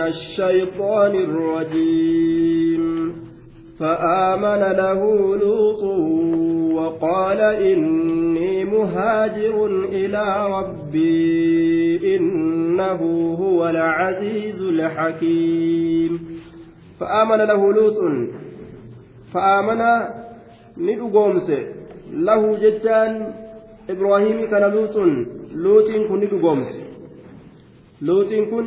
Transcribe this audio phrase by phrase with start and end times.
[0.00, 3.12] الشيطان الرجيم
[3.78, 5.00] فآمن له
[5.36, 5.82] لوط
[6.76, 13.00] وقال إني مهاجر إلى ربي إنه
[13.40, 16.20] هو العزيز الحكيم
[17.00, 17.98] فآمن له لوط
[19.34, 19.82] فآمن
[20.78, 21.50] ندقومس
[22.12, 23.32] له جتان
[23.90, 24.96] إبراهيم كان لوط
[25.54, 26.80] لوط كن ندقومس
[28.02, 28.66] لوط كن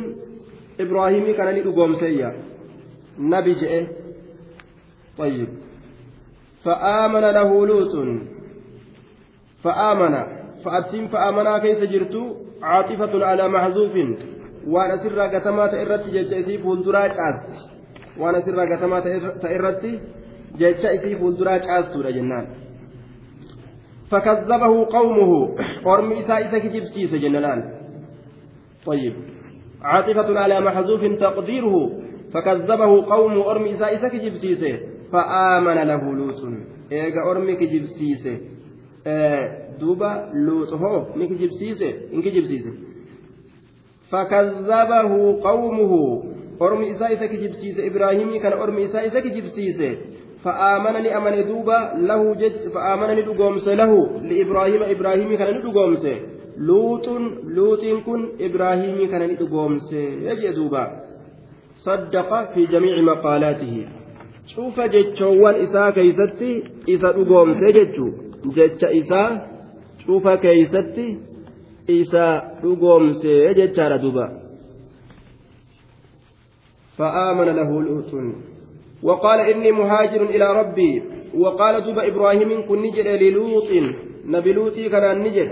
[0.80, 2.30] إبراهيم كان ندقومسيا
[3.18, 3.86] نبي جئ
[5.18, 5.48] طيب
[6.64, 7.94] فآمن له لوط
[9.62, 10.14] فآمن
[10.64, 12.14] فأتم فآمنا كيس جرت
[12.62, 13.92] عاطفة على محذوف
[14.66, 17.48] وأنا سر قتمات إرت جيتشي فولدرا جاست
[18.18, 19.06] وأنا سر قتمات
[19.44, 19.84] إرت
[20.58, 22.46] جيتشي فولدرا جاست جنان
[24.10, 27.60] فكذبه قومه قرم إساء كجب سيس جنان
[28.86, 29.14] طيب
[29.82, 31.92] عاطفة على محذوف تقديره
[32.34, 34.78] فكذبه قوم أرم إساء كجب سيسه
[35.12, 36.40] فآمن له لوط.
[36.92, 38.38] إيجا أرمي كجبسيسة.
[39.80, 40.72] دوبا لوط.
[40.72, 42.72] هو مكجبسيسه إنك جبسيسه
[44.10, 46.22] فكذبه قومه.
[46.62, 47.86] أرمي إساء كجبسيسة.
[47.86, 49.96] إبراهيم كان أرمي إساء كجبسيسة.
[50.44, 53.92] فآمنني أمن دوبا له جج فآمنني دقومس له.
[54.22, 55.48] لإبراهيم إبراهيم كان
[56.56, 57.08] دقومس لوط
[57.44, 60.84] لوط كن إبراهيم كان دقومس يجي دوبا.
[61.74, 63.86] صدق في جميع مقالاته.
[64.50, 68.12] cufa jechoowwan isaa keeysatti isa dhugoomse jechuu
[68.54, 69.40] jecha isaa
[70.06, 71.18] cufa keeysatti
[71.88, 74.40] isa dhugoomse jechaadha duba
[77.00, 78.12] فآمن له لوط.
[79.02, 81.02] وقال إني مهاجر إلى ربي.
[81.34, 83.70] وقال دب إبراهيم كن نجد للوط.
[84.26, 85.50] نبي لوطي كان نجد.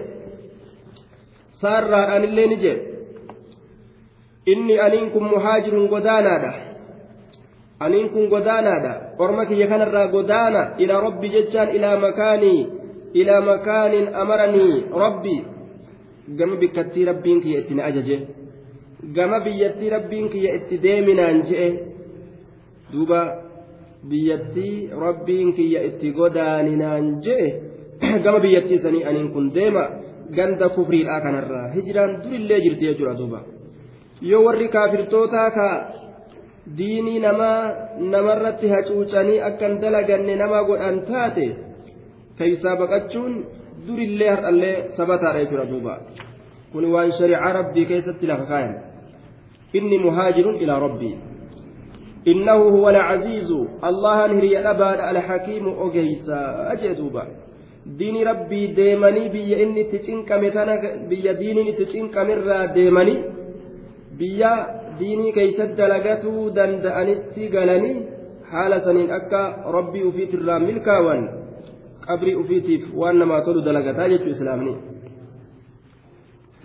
[1.63, 2.79] سار أن اللي نجد
[4.49, 6.69] إني أنكم مهاجر قدانا
[7.81, 8.93] aniin kun godaanaadha
[9.23, 12.67] orma kiyya kanarraa godaana ilaa rabbi jechaan ilaa makaanii
[13.21, 15.37] ilaa makaanin amaranii rabbi
[16.39, 18.17] gama bikkattii rabbiin kiyya itti na ajaje
[19.15, 21.69] gama biyyattii rabbiin kiyya itti deeminaan je'e
[22.93, 23.21] duuba
[24.11, 27.49] biyyattii rabbiin kiyya itti godaaninaan je'e
[28.25, 29.85] gama biyyattii sanii aniin kun deema
[30.37, 33.41] ganda kufriidhaa kanarraa hijiraan durillee jirti jechuudha duuba
[34.31, 35.69] yoo warri kaafirtootaa ka
[36.79, 37.61] diinii namaa
[38.15, 41.47] namarratti hacuucanii akkan dalaganne nama godhan taate
[42.39, 43.39] keeysaa baqachuun
[43.87, 45.95] durillee har'allee sabataadha jechuudha duuba
[46.73, 48.77] kun waan shari'aa rabbii keessatti lafa kaayan
[49.81, 51.17] inni muhaajirun ilaa rabbii
[52.29, 53.51] إنه هو العزيز
[53.85, 56.73] الله هري الأباد الحكيم أجيسا
[57.97, 60.75] diini rabbii deemanii biyya inni itti cinqame tana
[61.11, 63.19] biyya diiniin itti cinqamirraa deemanii
[64.19, 64.53] biyya
[65.01, 67.97] diinii keeysatti dalagatuu danda'anitti galanii
[68.51, 69.43] haala saniin akka
[69.77, 71.23] rabbii ufiitirraa milkaawan
[72.07, 74.75] qabrii ufiitiif waan namaa tolu dalagataa jechuu islaamni.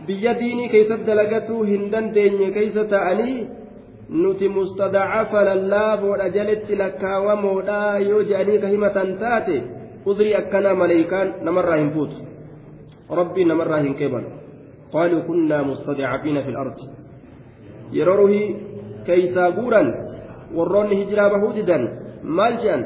[0.07, 3.38] Biyya diinii keeysatti dalagatuu hin dandeenye keessa ta'anii
[4.23, 7.79] nuti mustadacafa lallaaboodha jaletti lakkaawamoodha
[8.09, 9.57] yoo je'anii ka himatan taate
[10.12, 12.18] udrii akkanaa maleeykaan namarraa hin fuutu
[13.19, 14.25] rabbii namarraa hin qeeban
[14.94, 16.86] qaaluu kunnaa mustadacafiina fi lardi
[18.00, 18.47] yeroo ruhii
[19.08, 19.90] keeysaa guuran
[20.58, 21.84] warroonni hijiraa bahuu didan
[22.40, 22.84] maal jedhan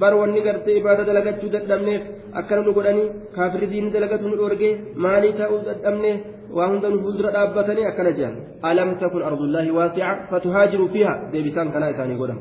[0.00, 2.02] bar wanni gartee ibaada dalagachuu dadhabneef
[2.40, 4.72] akkana nu godhanii kaafirri diinni dalagatu nu dhorgee
[5.04, 6.16] maalii ta'uu dadhabnee
[6.56, 8.34] waa hunda nu fuuldura dhaabbatanii akkana jedhan
[8.70, 12.40] alam takun ardullaahi waasica fatuhaajiru fiiha deebisaan kanaa isaanii godhan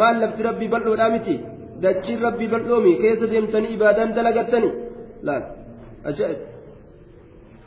[0.00, 1.34] maal lafti rabbii bal'oodhaa miti
[1.82, 4.72] dachiin rabbii bal'oomi keessa deemtanii ibaadaan dalagattanii
[5.28, 5.44] laal
[6.10, 6.40] ajaa'ib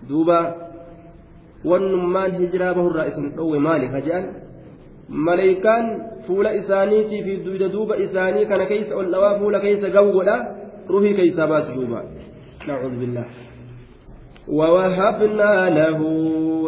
[0.10, 0.38] duuba
[1.72, 4.26] wannummaan hijiraa bahurraa isin dhowwe maali haja'an
[5.28, 5.86] maleeykaan
[6.28, 10.36] fuula isaaniitii fi duyda duuba isaanii kana keessa ol dhawaa fuula keessa gahu godha
[10.94, 12.00] ruhii keessaa baasi duuba
[12.68, 13.28] nacuudhu billah
[14.60, 16.00] ووهبنا له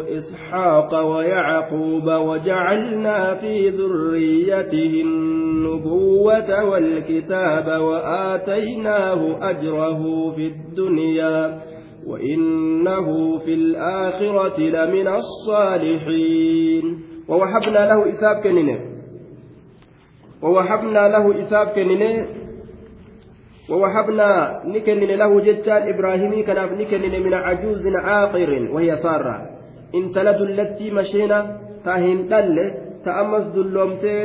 [0.09, 11.61] إسحاق ويعقوب وجعلنا في ذريته النبوة والكتاب وآتيناه أجره في الدنيا
[12.07, 16.99] وإنه في الآخرة لمن الصالحين.
[17.27, 18.79] ووهبنا له إساب كنينة.
[20.41, 22.27] ووهبنا له إساب كنينة.
[23.69, 29.52] ووهبنا نكنن له جتان إبراهيم كناف نكنن من عجوز عاقر وهي سارة.
[29.97, 31.39] إن تلد التي مشينا
[31.85, 32.57] تاهن دل
[33.05, 34.15] تأمس دلومتي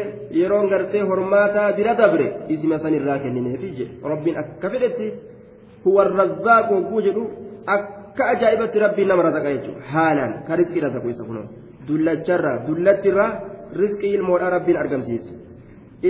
[0.41, 5.07] يرون غرتي هرماتا ديرا دبري اسم سن الراكنين فيجي رب أكفدتي
[5.87, 7.25] هو الرزاق وجوجدو
[7.75, 11.47] akka ajaa'ibatti rabbiin nama rasaqa jechuudha haalaan ka riskii rasaku isa kunoo
[11.89, 13.31] dullacharraa dullattirraa
[13.81, 15.33] rizqii ilmoodhaa rabbiin argamsiise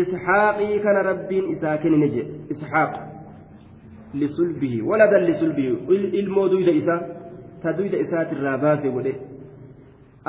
[0.01, 2.93] isxaaqii kana rabbiin isaa kennine jedhe isxaaq
[4.23, 5.73] lisulbihi waladan lisulbihi
[6.21, 7.01] ilmoo duyda isaa
[7.63, 9.15] ta duyda isaatirraa baase godhe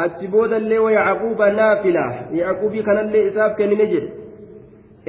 [0.04, 2.06] achi boodallee wa yacquuba naafila
[2.42, 4.10] yacquubii kanallee isaaf kennine jedhe.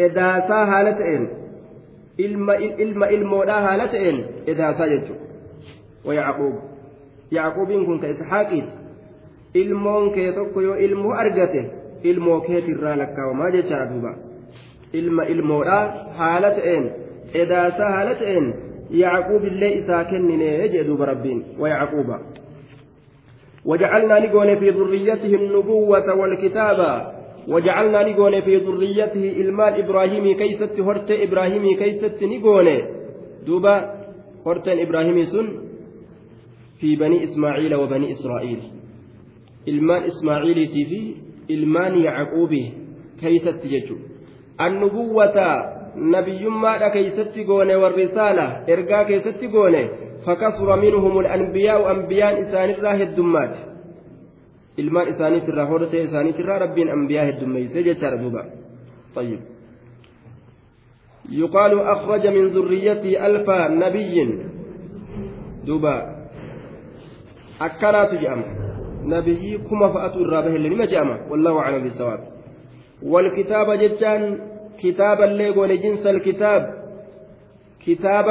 [0.07, 1.25] Edaasaa haala ta'een
[2.85, 4.19] ilma ilmoodhaa haala ta'een
[4.55, 5.27] edaasaa jechuudha
[6.07, 6.55] wa yacquub
[7.39, 8.73] yacquubiin kun ka isxaaqiiti
[9.63, 11.63] ilmoon kee tokko yoo ilmoo argate
[12.13, 14.13] ilmoo keetirraa lakkaawamaa jechaadha duuba.
[14.93, 15.85] Ilma ilmoodhaa
[16.19, 16.85] haala ta'een
[17.45, 18.47] edaasaa haala ta'een
[19.03, 22.21] yacquub illee isaa kennine jee duuba rabbiin wa yacquuba
[23.65, 27.13] وجعلنا نقول في ذريته النبوة والكتابة
[27.49, 32.83] وجعلنا نقول في ذريته إلمان إبراهيم كيست هرت إبراهيم كيست نقول.
[33.47, 33.95] دوبا
[34.47, 35.49] هرت إبراهيم سن
[36.81, 38.61] في بني إسماعيل وبني إسرائيل.
[39.67, 41.17] ilmaan ismaaciiliitii fi
[41.49, 42.73] ilmaan yacquubii
[43.21, 43.99] keeysatti jechu
[44.59, 45.47] annubuwwata
[45.95, 48.63] nabiyyummaadha keeysatti goone warrisaala
[50.27, 53.59] ergaa keessatti goone fakasura minhum alanbiyaa'u anbiyaan isaanirraa heddummaate
[54.77, 58.45] ilmaan isaaniitirraa hodhatee isaaniitirraa rabbiin anbiyaa heddummeeyse jechaadha duuba
[59.15, 59.41] طيب
[61.31, 64.39] يقال أخرج من ذريته ألف نبي
[65.67, 66.17] دوبا
[67.61, 68.45] أكنا تجأم
[69.05, 72.21] نبي كما فأتوا الرابه اللي ما جامع والله أعلم بالصواب
[73.03, 74.39] والكتاب جتان
[74.83, 76.63] كتابا اللي قول جنس الكتاب
[77.87, 78.25] كتاب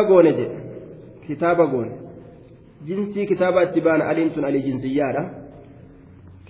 [1.30, 1.90] قول كتاب قول
[2.88, 5.34] جنسي كتاب اتبان ألينتن علي جنسيانا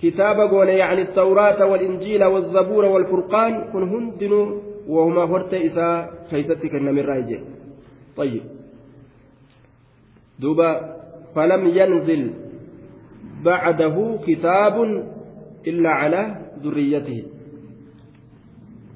[0.02, 7.40] كتاب قول يعني التوراة والإنجيل والزبور والفرقان كن هندنوا وهما هرت إساء كيستك النمر رايجي
[8.16, 8.42] طيب
[10.38, 10.96] دوبا
[11.34, 12.30] فلم ينزل
[13.44, 14.76] بعده كتاب
[15.66, 17.22] إلا على ذريته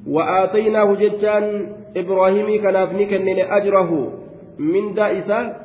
[0.06, 3.90] وآتيناه جتان إبراهيم كنافني كنن أجره
[4.58, 5.63] من دائسة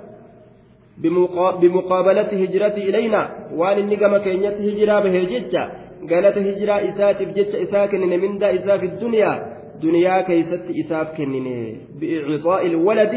[1.62, 3.22] بمقابلة هجرته إلينا
[3.56, 5.64] وأن النقم كينيت هجرة به جتة
[6.10, 9.32] قالت هجرة إسات بجتة إساك من دائسة في الدنيا
[9.84, 11.48] دنيا كيست إساف كنن
[12.00, 13.14] بإعطاء الولد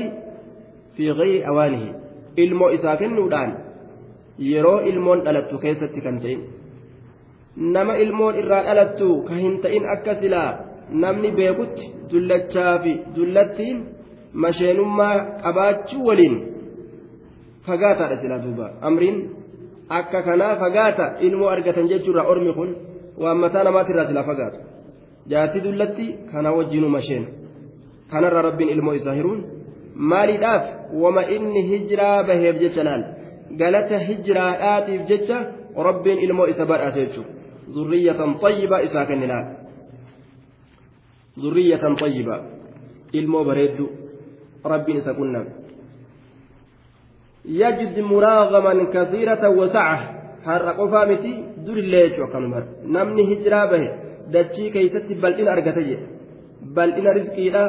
[0.96, 2.02] في غير أوانه
[2.36, 3.50] ilmoo isaa kennuudhaan
[4.50, 6.44] yeroo ilmoon dhalattu keessatti kan ta'in
[7.74, 10.50] nama ilmoon irraa dhalattu ka hin ta'in akka silaa
[11.02, 13.84] namni beekutti dullachaa fi dullattiin
[14.44, 16.38] masheenummaa qabaachuu waliin
[17.66, 19.18] fagaataadha silaa duuba amriin
[19.98, 22.70] akka kanaa fagaata ilmoo argatan jechuurraa ormi kun
[23.22, 24.58] waan mataa namaatirraa silaa fagaatu
[25.32, 27.26] jaarti dullatti kana wajjinu masheen
[28.12, 29.40] kanarra rabbiin ilmoo isaa hiruun
[30.12, 30.64] maaliidhaaf
[31.02, 33.04] wama inni hijiraa baheef jecha laal
[33.60, 35.38] galata hijiraadhaatiif jecha
[35.88, 37.30] rabbiin ilmoo isa badhaase jechuudha
[37.74, 39.46] zurriyyatan xayyiba isaa kenninaan
[41.42, 42.36] zurriyyatan xayyiba
[43.12, 43.86] ilmoo bareeddu
[44.72, 45.46] rabbiin isa kunnan
[47.44, 49.98] yajid muraagaman kasiiratan wasaca
[50.44, 51.32] har'a qofaa miti
[51.66, 52.62] durillee jechuu akkanuma
[52.96, 53.88] namni hijiraa bahe
[54.34, 56.06] dachii keeysatti bal'ina argate jedhe
[56.76, 57.64] bal'ina rizqiidha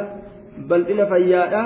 [0.69, 1.63] bal'ina fayyaadha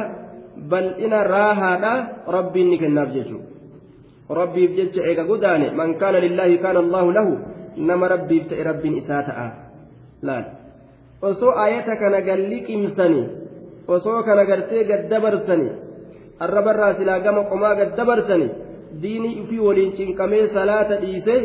[0.71, 1.93] bal'ina raahaadha
[2.37, 7.33] rabbiin ni kennaaf jechuudha rabbiif jecha eega godaane man kaana lillaahi kaana allaahu lahu
[7.89, 9.47] nama rabbiif ta'e rabbiin isaa ta'a
[10.29, 10.45] laal
[11.29, 13.23] osoo ayata kana galliqimsani
[13.95, 15.67] osoo kana gartee gaddabarsani
[16.45, 18.47] arrabarraa silaa gama qomaa gaddabarsani
[19.01, 21.35] diinii ufii waliin cinqamee salaata dhiise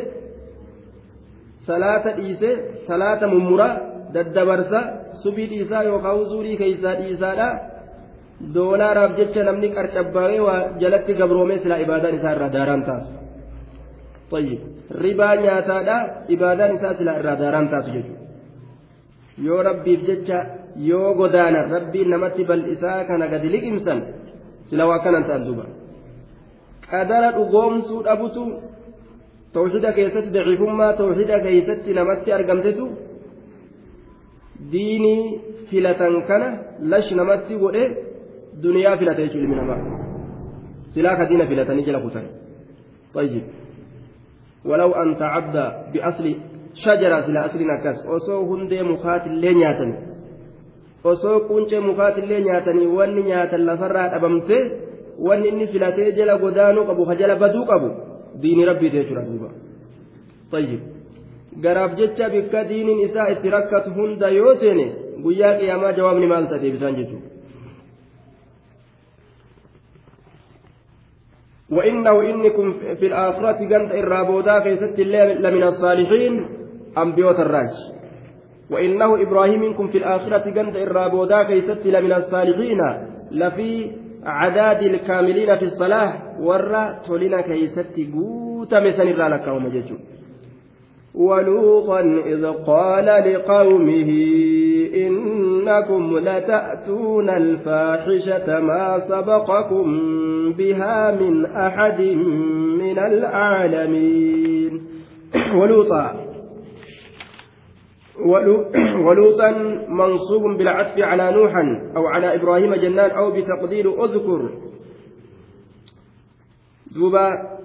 [1.69, 2.51] salaata dhiise
[2.89, 3.73] salaata mummuraa
[4.15, 4.81] daddabarsa
[5.23, 7.49] subii dhiisaa yookaan zuurii keeysaa dhiisaadha
[8.55, 13.11] doolaaraaf jecha namni qarcabbaa'ee waa jalatti gabroomee silaa ibaadaan isaa irraa daaraan taatu
[14.35, 14.61] طيب
[15.05, 15.97] ribaa nyaataadha
[16.35, 18.21] ibaadaan isaa silaa irraa daaraan taatu jechuudha
[19.47, 20.39] yoo rabbiif jecha
[20.91, 23.99] yoo godaana rabbiin namatti bal'isaa kana gadi liqimsan
[24.73, 25.65] sila waa kanan ta'an duuba
[26.91, 28.43] qadara dhugoomsuu dhabutu
[29.57, 32.85] tawxida keessatti daciifummaa tawxida keessatti namatti argamtetu
[34.73, 35.23] diinii
[35.69, 36.49] filatan kana
[36.93, 37.85] lash namatti godhe
[38.65, 39.81] duniyaa filate jechuudha ilmi namaa
[40.95, 42.27] silaa ka diina filatanii jala kutan
[43.15, 43.45] طيب
[44.65, 45.57] ولو أن تعبد
[45.93, 46.35] بأصل
[46.75, 50.12] شجرة سلا أصل نكاس أصو هندي مخات اللي نياتني
[51.06, 54.60] أصو كونش مخات اللي نياتني واني نياتا لفرات أبمتي
[55.20, 57.90] واني إني فلاتي جلا قدانو قبو خجل بدو قبو
[58.42, 59.50] دين ربي تيجرا دوبا
[60.52, 60.82] طيب
[61.64, 64.86] garaaf jecha bikka diiniin isaa itti rakkatu hunda yoo seene
[65.24, 67.38] guyyaa qiyaamaa jawaabni maal ta'e deebisaan jechuudha.
[71.70, 75.00] وإنه إنكم في الآخرة قنت الرابودا كيست
[75.44, 76.34] لمن الصالحين
[76.98, 77.74] أنبيوت الراج
[78.73, 82.81] وإنه إبراهيم منكم في الآخرة جند الرابودا كيست لمن الصالحين
[83.31, 83.91] لفي
[84.25, 89.97] عداد الكاملين في الصلاة ورّا تولينا كيست قوت مثل لك ومججو
[91.15, 94.11] ولوطا إذ قال لقومه
[94.95, 100.03] إنكم لتأتون الفاحشة ما سبقكم
[100.53, 102.01] بها من أحد
[102.81, 104.83] من العالمين.
[105.59, 106.22] ولوطا
[109.07, 109.51] ولوطا
[109.89, 114.51] منصوب بالعطف على نوحا أو على إبراهيم جنان أو بتقدير أذكر.
[116.95, 117.59] دوبا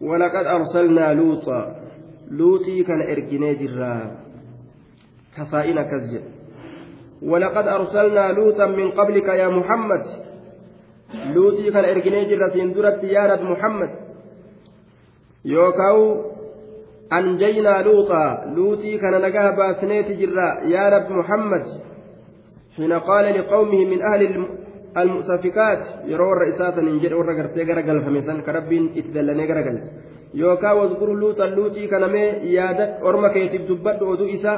[0.00, 1.76] ولقد أرسلنا لوطا.
[2.30, 4.16] لوطي كان إرجني جرا.
[5.36, 6.20] كفائنا كزج
[7.22, 10.04] ولقد أرسلنا لوطا من قبلك يا محمد.
[11.34, 13.90] لوطي كان إرجني جرا سندرت يا محمد.
[15.44, 16.31] يوكاو
[17.18, 18.24] أنجينا لوطا
[18.56, 20.48] لوطي كان نجاه بأسنيت جرا.
[20.74, 21.64] يا رب محمد
[22.76, 24.20] حين قال لقومه من أهل
[24.96, 29.76] المؤتفكات يروا الرئيسات ننجر ورا غرتي غرغل فمسان كربين إتدلني غرغل
[30.34, 32.24] يوكا واذكر لوطا لوطي كان مي
[32.56, 34.54] يادت أرما كيتب دبت ودو إسا.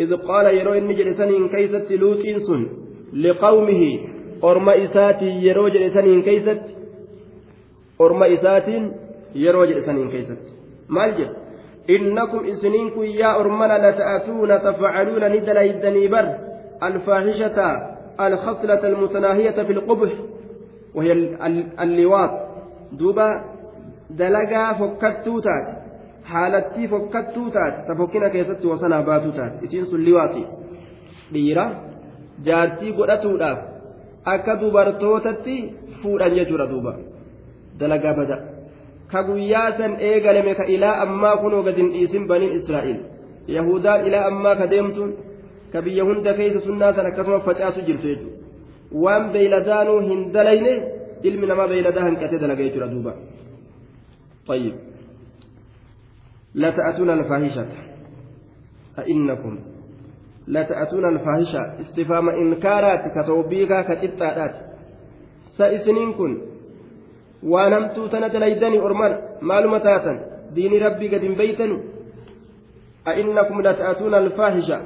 [0.00, 2.62] إذ قال يرو إن جلسنين كيست لوطين سن.
[3.12, 3.82] لقومه
[4.44, 6.62] أرما إساتي يرو جلسنين كيست.
[8.00, 8.82] أرما إساتين
[9.34, 10.57] يرو جلسنين كيست.
[10.96, 11.34] Maal jedhu
[11.96, 16.26] innakum isiniin kun yaa ormana lata'atuuna tafcaluuna ni dalaydanii bar
[16.88, 17.68] alfaahishata
[18.26, 20.12] alkhaslata almutanaahiyata fi lqubx
[20.94, 21.12] وهي
[21.84, 22.32] اللواط
[22.92, 23.28] دوبا
[24.10, 25.66] دلقا فكتو تات
[26.24, 30.44] حالتي فكتو تات تفكنا كيست وصنا باتو تات اسين سن لواطي
[31.34, 31.64] dhiira
[32.46, 33.58] jaartii godhatuudhaaf
[34.34, 35.56] akka dubartootatti
[36.02, 36.92] fuudhan jechuudha duuba
[37.80, 38.36] dalagaa bada
[39.12, 42.98] ka guyyaa san eegalame ka ilaa ammaa kunoo gad hin dhiisin baniin israa'il
[43.56, 45.16] yahudaan ilaa ammaa ka deemtuun
[45.72, 48.36] ka biyya hunda keessa sunnaa san akkasuma facaasu jirtu jechuudha
[49.04, 50.72] waan beeyladaanuu hin dalayne
[51.30, 53.14] ilmi namaa beeyladaa hanqatee dalaga jechuudha duuba
[54.48, 54.74] طيب
[56.54, 57.66] لا تأتون الفاحشة
[58.98, 59.58] أئنكم
[60.46, 64.54] لا تأتون الفاحشة استفهام إنكارات كتوبيكا كتتات
[65.58, 66.38] سإسنين كن
[67.42, 70.18] waan hamtuu tana dalaydanii orman maaluma taatan
[70.54, 71.78] diini rabbii gad hin beeytani
[73.08, 74.78] أئنكم لتأتون الفاحشة.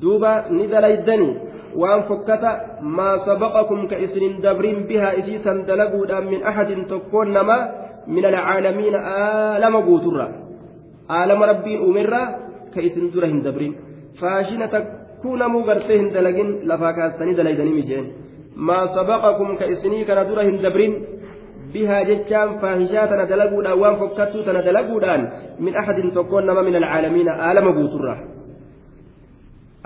[0.00, 1.30] دوبا ندليدني
[1.76, 2.44] وأن فكت
[2.82, 7.58] ما سبقكم كإسن دبرين بها إسيسا دلقوا من أحد تكون نما
[8.06, 8.94] من العالمين
[9.54, 10.28] آلم قوترا
[11.10, 12.22] آلم ربي أمرا
[12.74, 13.74] كإسن درهن دبرين.
[14.20, 15.42] فاشنة تكون
[18.56, 21.04] ما سبقكم كإسني كان درهم دبرين
[21.74, 25.30] بها جتان فاهشاتنا دلقود أوان فكتو تندلقودان
[25.60, 28.16] من أحد تكون من العالمين آلم بوترة.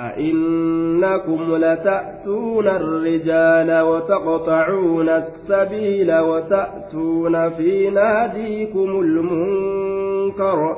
[0.01, 10.77] أئنكم لتأتون الرجال وتقطعون السبيل وتأتون في ناديكم المنكر.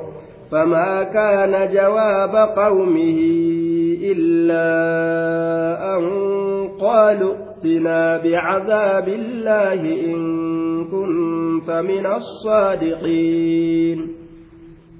[0.51, 3.19] فما كان جواب قومه
[4.11, 4.67] إلا
[5.95, 6.03] أن
[6.79, 10.19] قالوا ائتنا بعذاب الله إن
[10.93, 13.99] كنت من الصادقين.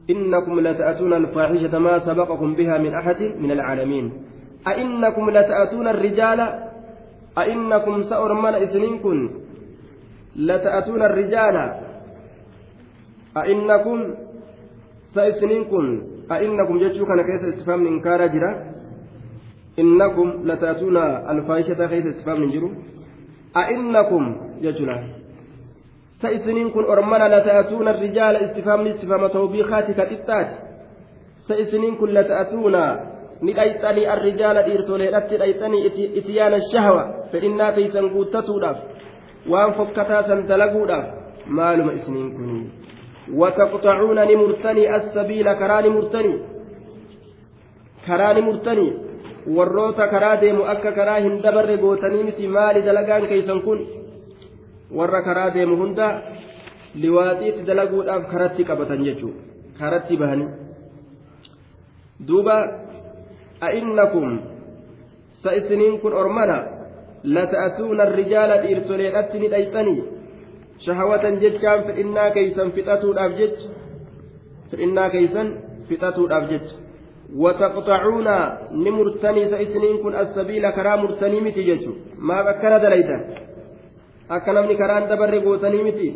[0.10, 4.12] إنكم لتأتون الفاحشة ما سبقكم بها من أحد من العالمين.
[4.68, 6.40] أئنكم لتأتون الرجال؟
[7.38, 9.30] أئنكم سأرمن إسنينكم؟
[10.36, 11.56] لتأتون الرجال؟
[13.38, 14.14] أئنكم
[15.14, 15.84] سإسنينكم؟
[16.32, 18.77] أئنكم جتشوكنا كيس استفهام إنكار جرا؟
[19.80, 20.98] إنكم لتأتون
[21.34, 22.70] الفاحشة خيس استفهام من جرو
[23.58, 24.24] أئنكم
[24.62, 25.04] يجنا
[26.22, 30.50] سيسنين كن أرمنا لتأتون الرجال استفهام استفهام توبيخات كتتات
[31.48, 32.76] سيسنين كن لتأتون
[33.44, 37.04] نقيتني الرجال إرسولي أتني إتيان الشهوة.
[37.32, 38.78] فإنا تيسن قوتتوداف.
[39.50, 41.06] وأن فكتا سنتلقوداف
[41.48, 42.68] مالما إسنين كن.
[43.34, 46.34] وتقطعون نمرتني السبيل كراني مرتني.
[48.08, 49.07] كراني مرتني.
[49.56, 53.80] Warroota karaa deemu akka karaa hin dabarre gootanii miti maali dalagaan keeysan kun
[55.00, 56.08] warra karaa deemu hunda
[57.04, 59.42] liwaaxiitti dalaguudhaaf karatti qabatan jechuudha
[59.80, 60.50] karatti bahanii
[62.28, 62.58] duuba
[63.70, 64.40] a'innakum
[65.44, 66.58] sa isiniin kun ormana
[67.24, 70.04] lata'atuuna rijaala dhiirtoleedhatti ni dhayxanii
[70.86, 73.70] shahawatan jechaan fedhinnaa keeysan fixatuudhaaf jecha
[74.72, 75.54] fedhinnaa keeysan
[75.90, 76.76] fixatuudhaaf jecha
[77.36, 78.28] وتقطعون
[78.72, 83.18] نمرتني سإسنين كن السبيل كرا مرتني متي جيتو ما بكنا دليدا
[84.32, 86.10] أكنمني كران دبر قوتني متي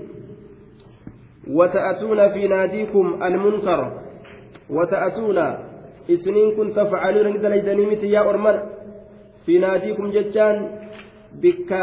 [1.57, 4.01] وتأتون في ناديكم المنكر
[4.71, 5.45] wata'atuuna
[6.07, 8.61] isiniin kun tafcaluuna ni dalaydanii miti yaa ormana
[9.45, 10.61] fi naadiikum jechaan
[11.41, 11.81] bikka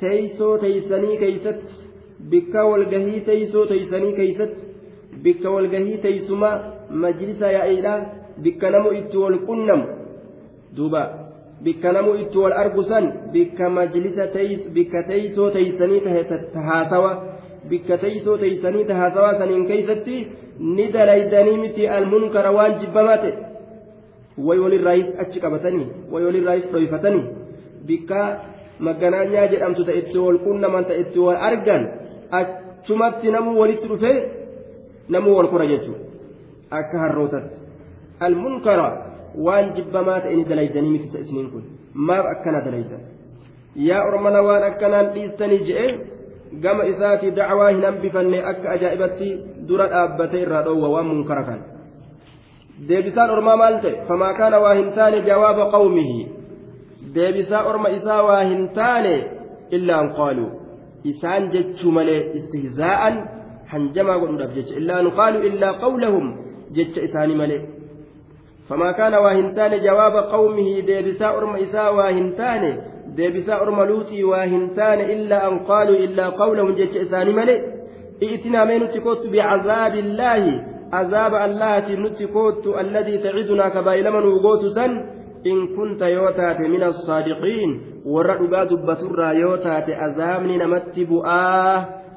[0.00, 1.74] teeysoo teeysanii keeysatti
[2.34, 4.64] bikka walgahii teeysoo teeysanii keeysatti
[5.26, 6.56] bikka walgahii teeysumaa
[7.04, 7.94] majlisa yaa'iidha
[8.38, 9.86] bikka namu itti wal qunnamu
[10.76, 11.02] duuba
[11.62, 14.26] bikka namu itti wal argu san bikka majlisa
[14.74, 16.00] bikka teeysoo teeysanii
[16.54, 17.12] tahaasawa
[17.68, 20.16] bikka teeysoo teeysanii tahaasawa saniin keeysatti
[20.76, 23.32] ni dalaydanii miti almunkara waan jibbamaa ta'e
[24.46, 27.24] way walirraayis achi qabatanii way walirraayis dhoyfatanii
[27.86, 28.20] bikka
[28.78, 31.88] magganaanyaa jedhamtu ta itti wal qunnaman ta itti wal argan
[32.40, 34.16] achumatti namuu walitti dhufee
[35.08, 36.00] namuu wal kora jechuudha
[36.78, 37.61] akka harrootatti
[41.52, 41.64] kun
[42.08, 43.02] maaf akkana dalaydan
[43.88, 45.86] yaa ormana waan akkanaan dhiistanii je'e
[46.64, 49.28] gama isaatii dacwaa hin hambifanne akka ajaa'ibatti
[49.68, 51.60] dura dhaabbate irraa dhoowwa waan munkara kan
[52.88, 56.18] deebisaan ormaa maal ta'e famaa kaana waa hin taane jawaaba qawmihi
[57.14, 59.14] deebisaa orma isaa waa hin taane
[59.78, 60.50] illaa an qaaluu
[61.12, 63.14] isaan jechuu malee istihzaa'an
[63.72, 66.26] hanjamaa godhuudhaaf jecha illaa an qaaluu illaa qawlahum
[66.78, 67.60] jecha isaanii malee
[68.72, 72.68] famaa kaana waa hin taane jawaaba qawmihi deebisaa orma isaa waa hin taane
[73.16, 77.56] deebisaa orma luuxii waa hin taane illaa an qaaluu illaa qawlahum jecha isaanii malee
[78.26, 80.54] i'tinaa mee nutti kottu bicazaabi illaahi
[81.00, 84.94] azaaba allahaatiin nutti koottu alladii tacidunaa kabaa'ilama nuu gootu san
[85.52, 86.08] in kunta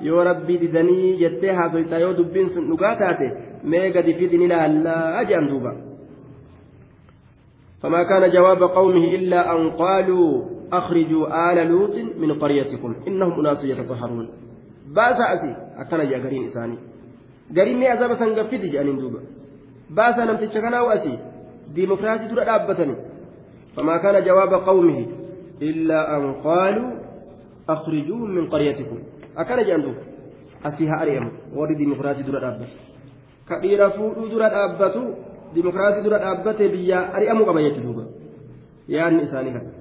[0.07, 3.27] yoo rabbii didanii jettee haasoytaa yoo dubbiin sun dhugaa taate
[3.73, 5.75] mee gadi fidin ilaallaa jedhan duuba
[7.85, 14.29] فما كان جواب قومه إلا أن قالوا أخرجوا آل لوط من قريتكم إنهم أناس يتطهرون.
[14.95, 16.77] باس أسي أكن جا قرين إساني.
[17.57, 19.19] قرين أزابة سنقفت جانين دوبا.
[19.89, 21.19] باس نم تشكنا وأسي
[21.75, 22.95] ديمقراطي ترى أبتني
[23.77, 25.05] فما كان جواب قومه
[25.61, 26.91] إلا أن قالوا
[27.69, 28.97] أخرجوهم من قريتكم.
[29.37, 30.01] أكن جان دوبا
[30.65, 32.67] أسيها أريم ورد ديمقراطي ترى أبتني
[33.49, 34.47] كبير فودو ترى
[35.55, 38.05] dimokiraasii dura dhaabbatee biyyaa ari'amuu qaba jechuudha
[38.95, 39.71] yaadni isaanii kana.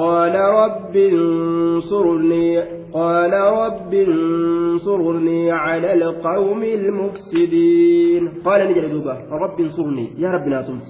[0.00, 2.60] قال رب انصرني
[2.92, 10.86] قال رب انصرني على القوم المفسدين قال نجد دوبا رب انصرني يا رب ناتمس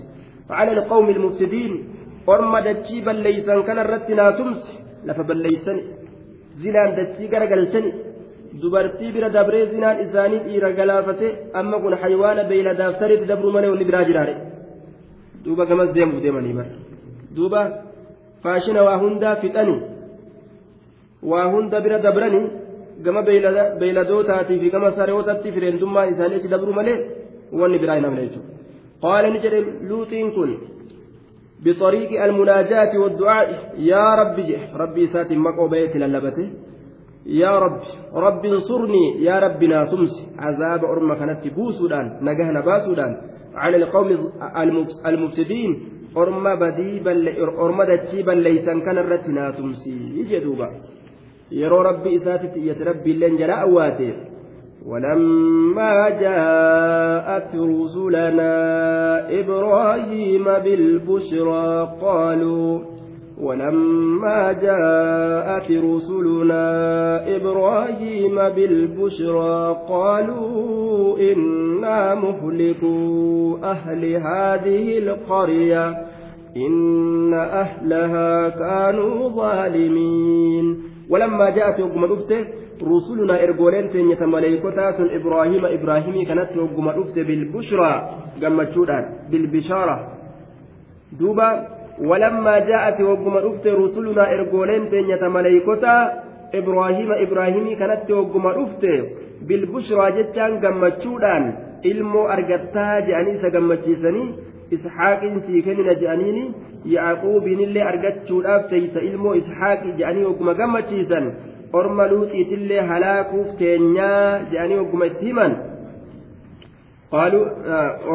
[0.50, 1.72] على القوم المفسدين
[2.66, 4.72] dachii balleeysan kana irratti naa tumsi
[5.06, 5.78] lafa balleeysan
[6.62, 7.90] zilaan dachii gara galchani
[8.61, 11.27] dubartii bira dabree zinaan isaanii dhiira galaafate
[11.59, 14.33] amma kun haywaana beeyladaaf sariitti dabruu malee wanni biraa jiraare
[15.45, 16.71] duuba gamas deemuuf deemanii bara
[17.35, 17.61] duuba
[18.43, 19.81] faashina waa hundaa fixanii
[21.31, 22.45] waa hunda bira dabranii
[23.05, 23.21] gama
[23.81, 26.97] beeyladootaatii fi gama sareewotatti fireendummaan isaanii achi dabruu malee
[27.61, 28.49] wanni biraa hin hafne jechuudha
[29.05, 29.61] qaala ni jedhe
[29.91, 30.57] luuxiin kun
[31.65, 36.47] بطريق المناجاة والدعاء يا رب جه ربي ساتي مقو بيت للبته
[37.26, 37.80] يا رب
[38.14, 40.14] رب انصرني يا ربنا تمس.
[40.38, 43.16] عذاب أرمى كانت بوسودان نجهنا باسودان.
[43.54, 44.08] على القوم
[45.06, 45.70] المفسدين.
[46.16, 49.96] أرمى بدي بل أرمى دتشي بل ليسن كان الرتنا تمسي.
[50.18, 50.68] يجدوبا
[51.52, 54.12] يرى ربي إساتي يتربي لن جلاء واتي
[54.86, 58.54] ولما جاءت رسلنا
[59.40, 61.66] إبراهيم بالبشرى
[62.00, 62.78] قالوا
[63.42, 66.66] ولما جاءت رسلنا
[67.36, 75.86] إبراهيم بالبشرى قالوا إنا مهلكو أهل هذه القرية
[76.56, 80.82] إن أهلها كانوا ظالمين.
[81.10, 82.04] ولما جاءت يوم
[82.82, 88.10] رسلنا إرجولين تنية ملائكتا إبراهيم إبراهيم كانت يوم بالبشرى
[88.42, 90.08] قمتشودان بالبشارة.
[91.20, 91.71] دوبا
[92.09, 95.95] ولما جاءت وقم رفت رسلنا إرجولين تنية ملائكتا
[96.59, 98.83] إبراهيم إبراهيم كانت وقم رفت
[99.47, 101.43] بالبشرى جتان قمتشودان
[101.83, 104.27] ilmoo argattaa je'anii isa gammachiisanii
[104.75, 106.43] isxaaqiin sii kennina je'aniini
[106.93, 111.25] yaaquubiinillee argachuudhaaf teeysa ilmoo isxaaqi je'anii ogguma gammachiisan
[111.79, 115.53] orma luuxiitillee halaakuuf teenyaa je'anii ogguma itti himan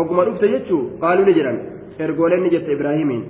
[0.00, 1.58] ogguma dhufte jechuu qaaluu ni jedhan
[2.06, 3.22] ergooleen ni jette ibraahimiin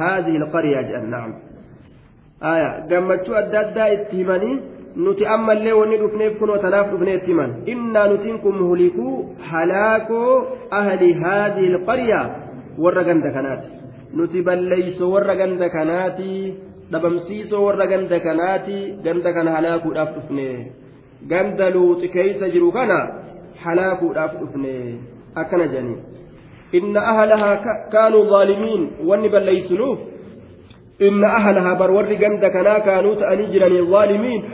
[0.00, 1.32] haadhihi alqaryaa jedhan na'am
[2.52, 4.56] aya gammachuu adda addaa itti himanii
[5.06, 9.14] nuti ammallee wanni dhufneef kunoo tanaaf dhufnee itti himan innaa nutiin kun muhlikuu
[9.50, 10.32] halaakoo
[10.80, 12.26] ahli haadhihi alqaryaa
[12.84, 13.68] warra ganda kanaati
[14.20, 16.30] nuti balleeysoo warra ganda kanaati
[16.92, 20.48] dhabamsiisoo warra ganda kanaati ganda kana halaakuudhaaf dhufne
[21.32, 22.98] ganda luuxi keeysa jiru kana
[23.64, 24.74] halaakuudhaaf dhufne
[25.42, 25.66] akkana
[30.98, 34.44] inna ahalahaa bar warri ganda kanaa kaanuu ta'anii jiranii zaalimiin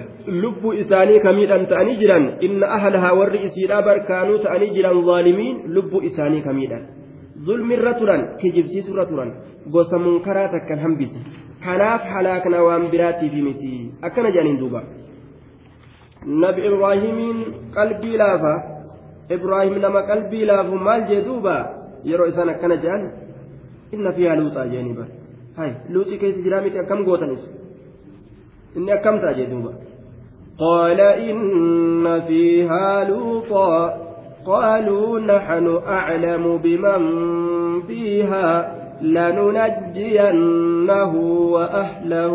[0.42, 6.01] lubbuu isaanii kamiidhaan ta'anii jiran inna ahalahaa warri isiidhaa bar kaanuu ta'anii jiran zaalimiin lubbuu
[6.11, 6.88] isaanii kamiidhaan
[7.46, 9.31] zulmirra turan kijibsiisurra turan
[9.77, 11.20] gosa munkaraa takkan hambise
[11.64, 13.72] kanaaf halaakna waan biraatiif miti
[14.09, 14.83] akkana jedhaniin duuba
[16.44, 17.38] nabi ibraahimiin
[17.77, 18.55] qalbii laafa
[19.37, 21.57] ibraahim nama qalbii laafu maal jee duuba
[22.11, 23.03] yeroo isaan akkana jedhan
[23.95, 25.09] inna fiihaa luuxaa jeeni bar
[25.59, 27.43] hay luuxii keessa jiraa miti akkam gootanis
[28.77, 29.73] inni akkam ta'a jee duuba
[30.59, 33.73] قال إن فيها لوطا
[34.47, 37.03] قالوا نحن أعلم بمن
[37.88, 38.49] فيها
[40.03, 41.12] لننجينه
[41.55, 42.35] وأهله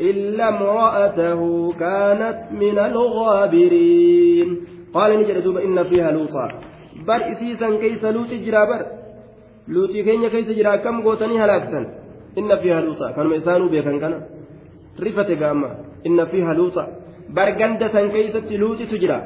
[0.00, 4.48] إلا امرأته كانت من الغابرين
[4.94, 6.48] قال نجد إن فيها لوطا
[7.08, 8.82] بر إسيسا كيس لوط جرا بر
[9.74, 11.80] لوطي كينيا كيس جرا كم قوتني هلاكسا
[12.38, 14.12] إن فيها لوطا كانوا يسانوا بيكن كان
[15.04, 15.70] رفت قاما
[16.06, 16.84] إن فيها لوطا
[17.36, 19.18] بر قندة كيست لوط تجرا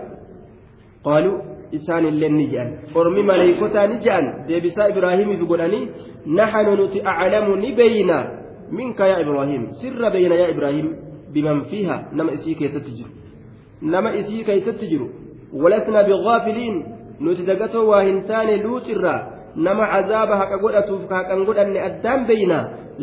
[1.09, 1.37] قالوا
[1.73, 5.89] isaan illee ni jedhan ormi maleeykotaa ni jedhan deebisaa ibraahimiif godhanii
[6.39, 8.17] naxanu nuti aclamu ni beeyna
[8.79, 10.89] minka yaa ibraahim sirra beeyna yaa ibraahim
[11.35, 13.11] biman fiiha nama isii keessatti jiru
[13.95, 15.07] nama isii keessatti jiru
[15.63, 16.77] walasna bigaafiliin
[17.21, 19.19] nuti dagatoo waa hin taane luuxirraa
[19.67, 22.59] nama cazaaba haqa godhatuuf ka haqan godhanne addaan beeyna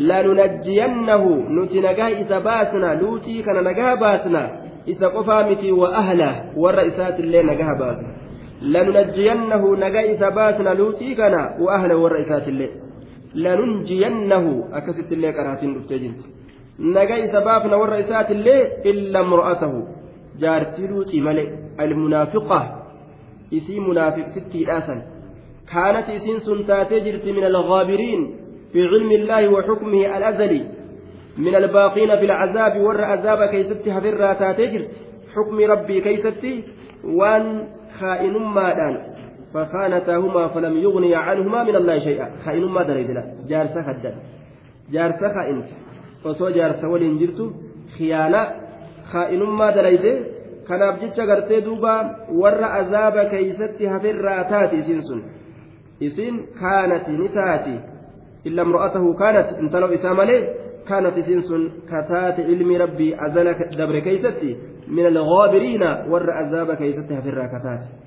[0.10, 4.42] lanunajjiyannahu nuti nagaa isa baasna luuxii kana nagaa baasna
[4.94, 6.30] isa qofaa miti wa ahla
[6.64, 8.10] warra isaatillee nagaa baasna
[8.76, 12.72] lanunajjiyannahu nagaa isa baasna luuxii kana wa ahla warra isaatillee
[13.46, 16.26] lanunjiyannahu akkasittillee qaraatiin dhuftee jirti
[16.98, 18.60] nagaa isa baafna warra isaatillee
[18.92, 19.80] illa mur'atahu
[20.44, 21.48] jaarsii luuxii malee
[21.86, 22.60] almunaafiqa
[23.52, 25.00] isii munaafiqtittiidhaasan
[25.74, 30.64] kaanat isiin sun taatee jirti min alghaabiriin في علم الله وحكمه الأزلي
[31.38, 34.92] من الباقين في العذاب ور عذاب كيستي هفر تاتجرت
[35.36, 36.64] حكم ربي كيستي
[37.04, 37.68] وان
[38.00, 38.96] خائن مادان
[39.54, 44.16] فخانتاهما فلم يغني عنهما من الله شيئا خائن ما دريدنا جارسة خدد
[44.92, 45.66] جارسة خائنت
[46.24, 47.52] فسو جارسة ولين جرتو
[47.98, 48.42] خيانة
[49.12, 50.14] خائن ما دريده
[50.68, 51.94] kanaaf jecha gartee duuba
[52.42, 55.22] warra azaaba keeysatti hafirraa taati isin sun
[56.00, 57.76] isin kaanati ni taati
[58.48, 60.42] illa imro'atahu kaanat intaloo isaa malee
[60.90, 67.48] kaanat isin sun kataate ilmi rabbii azala dabre keeysatti min alghaabiriina warra azaaba keeysatti hafirraa
[67.56, 68.07] kataate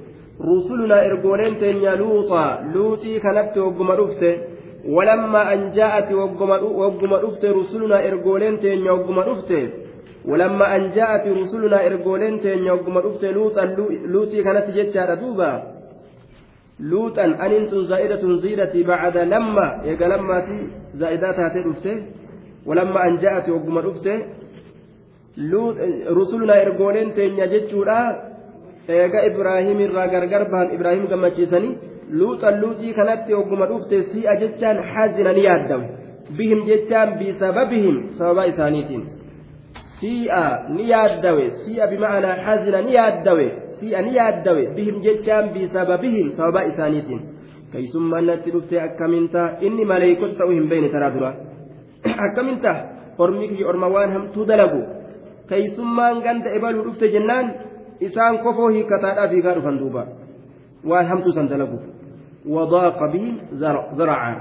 [0.45, 3.91] رسلنا إرجولين تنيا لوطا لوطي كانت وقم
[4.89, 9.19] ولما أن جاءت وقم رسلنا إرجولين تنيا وقم
[10.25, 13.65] ولما أن جاءت رسلنا إرجولين تنيا وقم لوطا
[14.13, 15.51] لوطي كانت جتشا دوبا
[16.79, 20.37] لوطا أنت زائدة زيدتي بعد لما يقى لما
[20.95, 22.03] زائدات هاتي
[22.65, 23.77] ولما أن جاءت وقم
[26.19, 28.30] رسلنا إرجولين تنيا جتشورا
[28.87, 31.77] eega ibraahim irraa gargar bahan ibraahim gammachiisanii
[32.19, 36.01] luuxan luuxii kanatti ogguma dhufte si'a jechaan hazina ni yaaddawe
[36.37, 39.03] bihim jechaan bisababihim sababa isaaniitiin.
[39.99, 43.45] Si'a ni yaaddawe si'a bima'anaa hazina ni yaaddawe
[43.79, 44.63] si'a ni yaaddawe.
[44.75, 47.21] Bihim jechaan bisababihim sababa isaaniitiin.
[47.71, 51.31] Keeysummaan natti dhufte akkaminta inni maleeykota ta'uu hin beeyne taraa dura.
[52.27, 52.71] Akkaminta
[53.17, 54.81] ormi kiyya orma waan hamtuu dalagu.
[55.49, 57.53] Keeysummaan ganda ebaluu dhufte jennaan
[58.01, 60.05] hiikkataadhaaf hiikaa dhufan duuba
[60.89, 61.81] waan hamtuu san dalaguuf
[62.55, 64.35] wadaaqa bihim zaracaa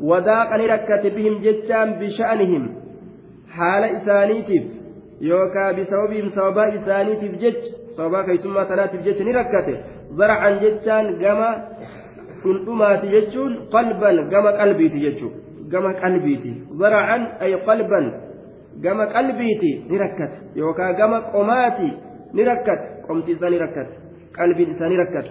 [0.00, 2.64] wadaaqa ni rakkate bihim jechaan bisha'anihim
[3.58, 4.64] haala isaaniitiif
[5.20, 7.62] yookaa bisababihim sababaa isaaniitiif jech
[7.96, 9.74] sababaa keeysummaa sanaatiif jecha ni rakkate
[10.20, 11.50] zaracan jechaan gama
[12.42, 15.32] dhundhumaati jechuun qalban gama qalbiiti jechuu
[15.72, 16.52] gama qalbiiti
[16.82, 18.06] zaracan ay qalban
[18.84, 21.88] gama qalbiiti ni rakkate yookaa gama qomaati
[22.34, 23.94] ni rakkate qomti isaa ni rakkate
[24.36, 25.30] qalbiin isaa ni rakkate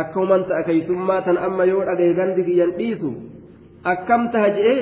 [0.00, 3.10] akkanumaan ta'a keeysummaa tan amma yoo dhagaye gandi kiyyan dhiisu
[3.92, 4.78] akkam taha je'ee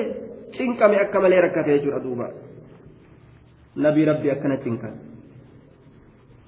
[0.57, 2.27] cinqame akka malee rakkate jechuudha duuba
[3.83, 4.93] nabii rabbi akkana cinqan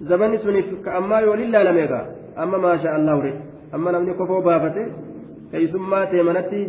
[0.10, 2.06] zabanni suniif ka ammaa yoo lillaalame egaa
[2.44, 3.34] amma maasha allah ure
[3.76, 4.84] amma namni kofoo baafate
[5.52, 6.62] keessummaa ta'e manatti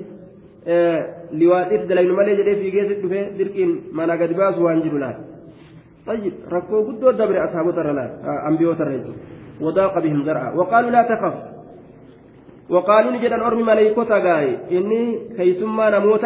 [1.40, 5.16] liwaaxiif dalaynu malee jedhee fiigee dhufee dirqiin mana gadi baasu waan jiru laal
[6.06, 7.92] طيب ركو قدو دبر أصحاب ترى
[8.48, 9.14] أنبياء ترى
[9.60, 11.34] وضاق بهم ذرعا وقالوا لا تخف.
[12.70, 15.02] وقالوا نجد أرمي ملائكة غاي إني
[15.36, 16.24] كيسما نموت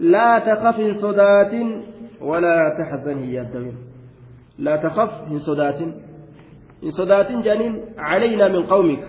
[0.00, 1.52] لا تخف صدات
[2.20, 3.74] ولا تحزن هي الدوير.
[4.58, 5.80] لا تخف من صدات.
[6.82, 9.02] من صدات جنين علينا من قومك.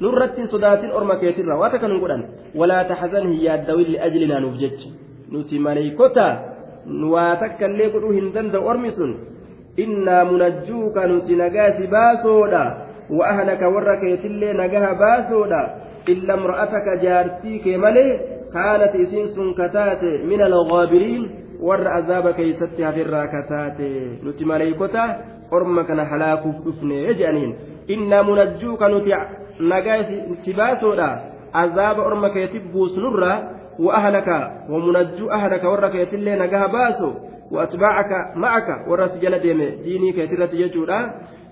[0.00, 2.22] نرت صدات أرمى كيترا واتكن نقولن
[2.54, 4.78] ولا تحزن هي الدوير لأجلنا نفجج
[5.32, 6.18] نتي ملائكة
[7.14, 9.16] waa takka illee godhuu hin danda'u ormi sun.
[9.84, 12.62] Innaa munajjuuka nuti nagaa si baasoodha
[13.18, 15.60] wa ahlaka warra keetillee nagaha baasoodha
[16.12, 18.10] illa imra'ataka jaartii kee malee
[18.52, 21.24] kaanat isiin sun kataate min alghaabiriin
[21.68, 23.88] warra azaaba keeysatti hafirraa kataate
[24.22, 25.04] nuti maleeykota
[25.50, 27.54] orma kana halaakuuf dhufne jedhaniin
[27.96, 29.12] innaa munajjuuka nuti
[29.72, 30.00] nagaa
[30.44, 31.08] si baasoodha
[31.62, 33.36] azaaba orma keetti buusnurraa
[33.78, 34.28] وأهلك
[34.70, 37.10] ومنجو أهلك ورك يتلي نجاها باسو
[37.52, 39.38] وأتباعك معك ورس جل
[39.84, 41.00] ديني كيترة يجودا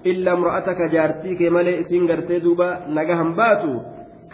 [0.06, 3.72] إلا امرأتك جارتي كمالي إسين غرتي دوبا نجاها باتو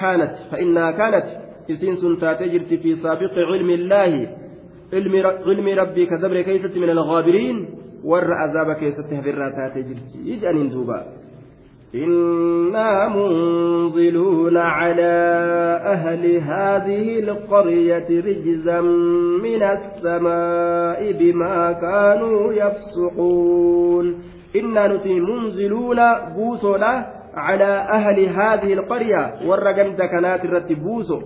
[0.01, 1.27] كانت فإنها كانت.
[1.71, 4.13] إسين سنتات جرت في سابق علم الله.
[4.93, 7.57] علم ربي كدبر كيست من الغابرين.
[8.05, 10.19] ور عذاب كيست هبرات جرتي.
[10.35, 10.99] إجأن دوبا.
[11.95, 15.13] إنا منزلون على
[15.85, 18.81] أهل هذه القرية رجزا
[19.43, 24.19] من السماء بما كانوا يفسقون
[24.57, 26.01] إنا نتي منزلون
[26.37, 27.65] بوسونا على
[27.99, 31.21] أهل هذه القرية ورقم دكنات الرتبوسو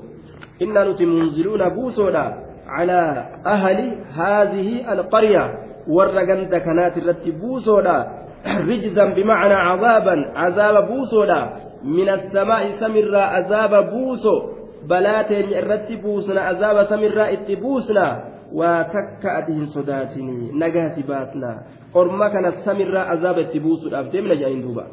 [0.62, 2.35] إنا نتي منزلون بوسونا
[2.68, 3.79] على أهل
[4.14, 5.55] هذه القرية
[5.88, 11.50] والرقم كانت الرتبوسودا رجزا بمعنى عذابا عذاب بوسودا
[11.85, 14.42] من السماء سمر عذاب بوسو
[14.90, 21.62] بلاتين الرتبوسنا عذاب سمر اتبوسنا وتكأتهم صداتني نجاتي باتنا
[21.94, 24.87] قرما كان سمر عذاب اتبوسو أبدمنا جاين دوبا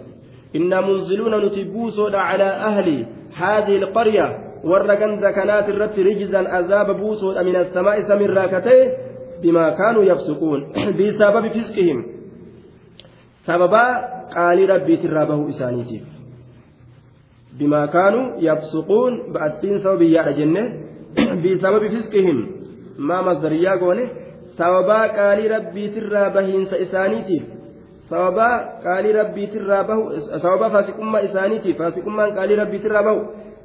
[0.55, 3.05] إنا منزلون نتبوسودا على أهل
[3.37, 8.97] هذه القرية ganda kanaat irratti rijzan azaaba buusuudha min assamaa'i samiirraa katee
[9.41, 10.71] bimaa kaanuu yafsuquun.
[10.97, 12.22] Bisababi fisqihim.
[13.45, 13.91] Sababaa
[14.33, 16.03] qaalii rabbiitirraa bahuu isaaniitiif.
[17.57, 20.63] Bimaa kaanuu yafsuquun ba'attiin sababiyyaadha jenne.
[21.43, 22.39] Bisababi fisqihim
[22.97, 24.05] maa masdariyaa goone
[24.57, 27.43] sababaa qaalii rabbiitirraa bahiinsa isaaniitiif.
[28.09, 30.03] Sababaa qaalii rabbiitirraa bahu
[30.41, 33.21] sababaa faasiqummaa isaaniitiif faasiqummaan qaalii rabbiitirraa bahu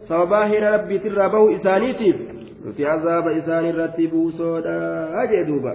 [0.09, 2.17] sababaa hira rabbiitirraa bahu isaaniitiif.
[2.65, 5.75] Nuti azaaba isaan irratti buusoodha jee duuba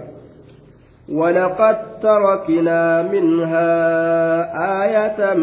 [1.08, 3.70] ولقد تركنا منها
[4.84, 5.34] آية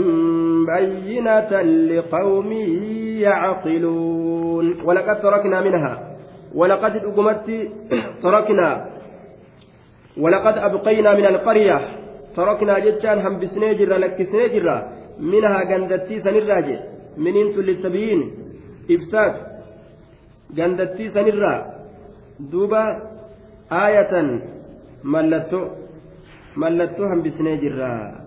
[0.65, 2.51] بينة لقوم
[3.21, 6.17] يعقلون ولقد تركنا منها
[6.55, 7.69] ولقد أقمت
[8.23, 8.85] تركنا
[10.17, 11.79] ولقد أبقينا من القرية
[12.35, 14.83] تركنا جتان هم بسنيجر لك سنيجر
[15.19, 16.79] منها قندتي سنراجع
[17.17, 18.41] من انت للسبيين
[18.89, 19.35] ibsaat
[20.57, 21.59] gandattii sanirraa
[22.51, 22.81] duuba
[23.81, 24.29] aayatan
[25.03, 25.65] mallattoo
[26.55, 28.21] mallattoo hambisnee jirraa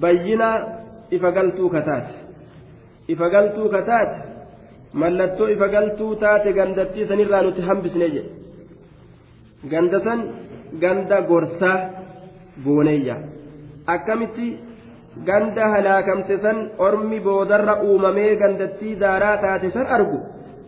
[0.00, 0.48] bayyina
[1.10, 2.14] ifa galtuu kataate
[3.14, 4.18] ifa galtuu kataate
[5.02, 8.30] mallattoo ifa galtuu taate gandattii sanirraa nuti hambisnee jedhe.
[9.70, 10.20] Ganda san
[10.80, 11.76] ganda gorsaa
[12.64, 13.16] gooneeyya
[13.94, 14.46] akkamitti
[15.26, 20.18] ganda halaakamte san ormi boodarra uumamee gandattii daaraa taate san argu?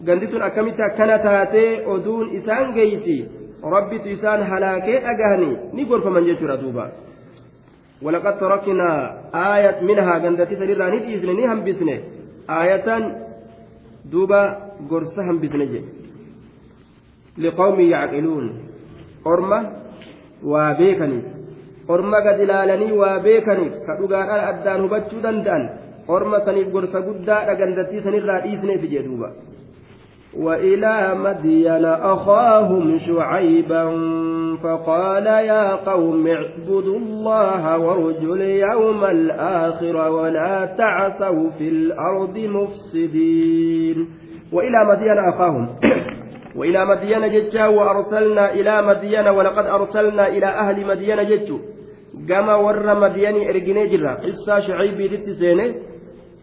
[0.06, 3.16] Gandi tun akkamitti akkana taatee oduun isaan geeysi
[3.74, 6.85] rabbitu isaan halaakee dhagahanii ni gorfaman jechuudha duuba.
[8.05, 8.98] Walaqad taraknaa
[9.33, 11.96] aayat minhaa gandatii sanirraa ni dhiisne ni hambisne.
[12.48, 13.02] Aayatan
[14.12, 14.40] duuba
[14.90, 15.88] gorsa hambisne jedhe
[17.44, 18.46] liqawmin yacqiluun
[19.33, 19.59] orma
[20.52, 21.26] waa beekaniif
[21.94, 25.64] orma gad ilaalanii waa beekaniif ka dhugaadhaan addaan hubachuu danda'an.
[26.09, 29.29] Orma saniif gorsa guddaadha gandatii sanirraa dhiisneef jedhe duuba.
[30.38, 33.85] وإلى مدين أخاهم شعيبا
[34.62, 44.09] فقال يا قوم اعبدوا الله وارجوا اليوم الآخر ولا تعثوا في الأرض مفسدين.
[44.53, 45.68] وإلى مدين أخاهم.
[46.59, 51.59] وإلى مدين ججا وأرسلنا إلى مدين ولقد أرسلنا إلى أهل مدين ججوا
[52.25, 55.66] gama warra madiyanii erginee jirra qissaa shucaybiititti seene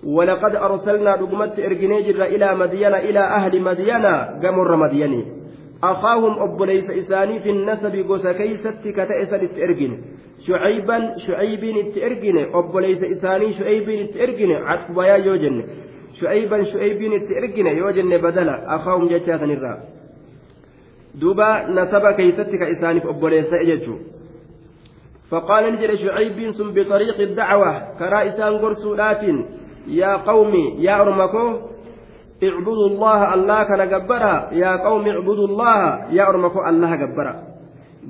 [0.06, 4.14] ولقد أرسلنا رقمت إرجني جرا إلى مدينة إلى أهل مدينة
[4.44, 5.26] قمر مديني
[5.84, 9.98] أخاهم أبو ليس إساني في النسب قوس كيست كتأسل إرجن
[10.48, 11.64] شعيبا شعيب
[11.98, 13.90] إرجن أبو ليس إساني شعيب
[14.24, 15.64] إرجن عطف بيا يوجن.
[16.20, 19.78] shu'aybiin itti ergine yoo jenne badala akaahum jechaa sanirraa
[21.22, 24.00] duuba nasaba keeysatti ka isaaniif obboleessa jechuu
[25.32, 27.98] فقال نجد شعيب سن بطريق الدعوة.
[28.00, 28.54] كرا إسان
[29.88, 31.46] يا قومي يا أرمكو
[32.44, 35.78] اعبدوا الله الله كان جبرا يا قوم اعبدوا الله
[36.12, 37.34] يا أرمكو الله جبرا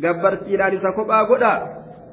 [0.03, 1.53] جبرتي لا لسكوبا قدا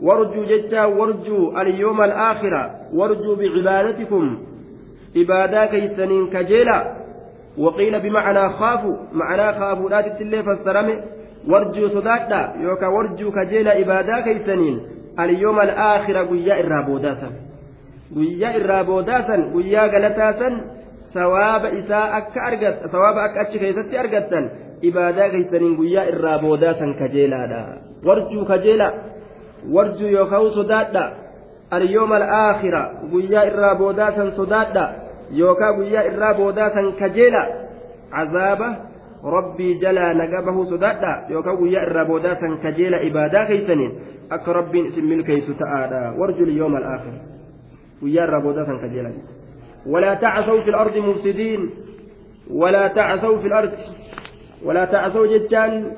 [0.03, 2.63] وارجوا جتا وارجوا اليوم الآخرة.
[2.95, 4.39] وارجوا بعبادتكم.
[5.17, 6.79] عبادا كيسنين كجيلا.
[7.59, 10.97] وقيل بمعنى خافوا معنى خافوا لا فسرمه
[11.49, 14.81] warjuu sodaadha yookaan warjuu kajeela ibaadaa keeysaniin
[15.17, 17.33] alyooma alaakhira guyyaa irraa boodaasan
[18.15, 20.55] guyyaa irraa boodaasan guyyaa galataasan
[21.15, 24.51] sawaaba isaa akka argat sawaaba akka achi keessatti argattan
[24.83, 27.63] ibaadaa keeysaniin guyyaa irraa boodaasan kajeelaadha
[28.07, 28.93] warjuu kajeela
[29.77, 31.05] warjuu yookaan sodaadha
[31.79, 32.83] alyooma alaakhira
[33.15, 34.85] guyyaa irraa boodaasan sodaadha
[35.41, 37.43] yookaan guyyaa irraa boodaasan kajeela
[38.15, 38.69] cazaaba
[39.37, 43.93] rabbii jalaa naga bahuu sodaadha yookaan guyyaa irraa boodaa san kajeela ibaadaa keeysaniin
[44.31, 46.57] akka rabbiin isin milkeeysu ta'aadha warjul
[48.45, 49.11] boodaa san kajeela
[49.87, 51.71] ولا تعثوا في الأرض مفسدين.
[52.51, 53.73] ولا تعثوا في الأرض
[54.65, 55.93] ولا تعثوا جتان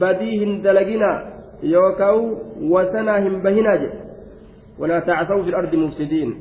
[0.00, 3.82] بديهن دلقنا يوكاو وسناهم بهناج
[4.78, 6.34] ولا تعثوا في الأرض مفسدين.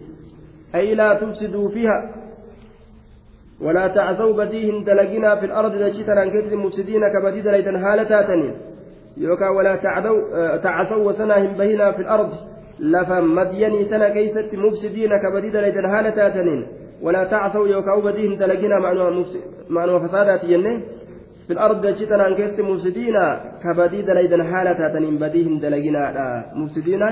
[0.76, 2.16] أي لا تفسدوا فيها.
[3.62, 8.54] ولا تعثوا بديهم دلقنا في الأرض دجيتنا عن كثر المفسدين كبدي دليتن هالتاتني
[9.18, 12.55] يوكا ولا تعثوا تعثوا وسناهم بهنا في الأرض.
[12.80, 16.68] لفم مديني سنة كيست مفسدين كبدي دليتن هالتاتنين
[17.02, 18.78] ولا تعثوا يوكا بديهم دلقنا
[19.70, 20.82] معنى فسادات ينه
[21.48, 23.18] في الأرض دجيتنا عن كثر مفسدين
[23.64, 27.04] كبدي دليتن هالتاتنين بديهم دلقنا مفسدين.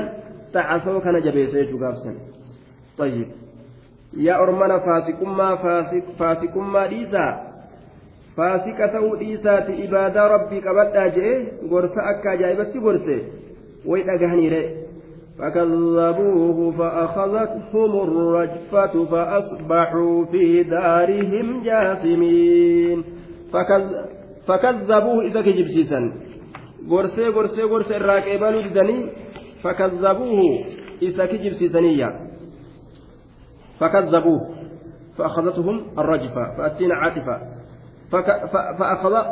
[0.54, 1.78] تعثوا كان جبيسيجو
[2.98, 3.28] طيب.
[4.18, 5.58] yaa ormana faasikummaa
[6.18, 7.32] faasikummaa dhiisaa
[8.36, 11.32] faasika ta'uu dhiisaati ibaadaa rabbii qabadhaa je'e
[11.70, 13.16] gorsa akka ajaa'ibatti gorse
[13.94, 14.62] way dhagahaniire
[15.40, 23.04] فكذبوه فأخذتهم الرجفة فأصبحوا في دارهم جاثمين.
[24.48, 26.00] فكذبوه إذا كجب سيسا
[26.90, 29.10] غرسي غرسي غرسي الراكبان ددني
[29.64, 30.66] فكذبوه
[31.02, 32.10] إذا كجب سيسانية
[33.80, 34.42] فكذبوه
[35.18, 37.38] فأخذتهم الرجفة فأتينا عاطفة.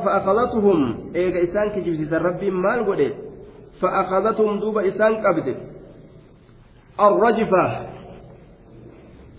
[0.06, 0.80] فأخذتهم.
[1.16, 3.14] إيجا إسان كجبسيس ربي مال قدي.
[3.82, 5.58] فأخذتهم دوب إسان قبد
[7.00, 7.88] الرجفة.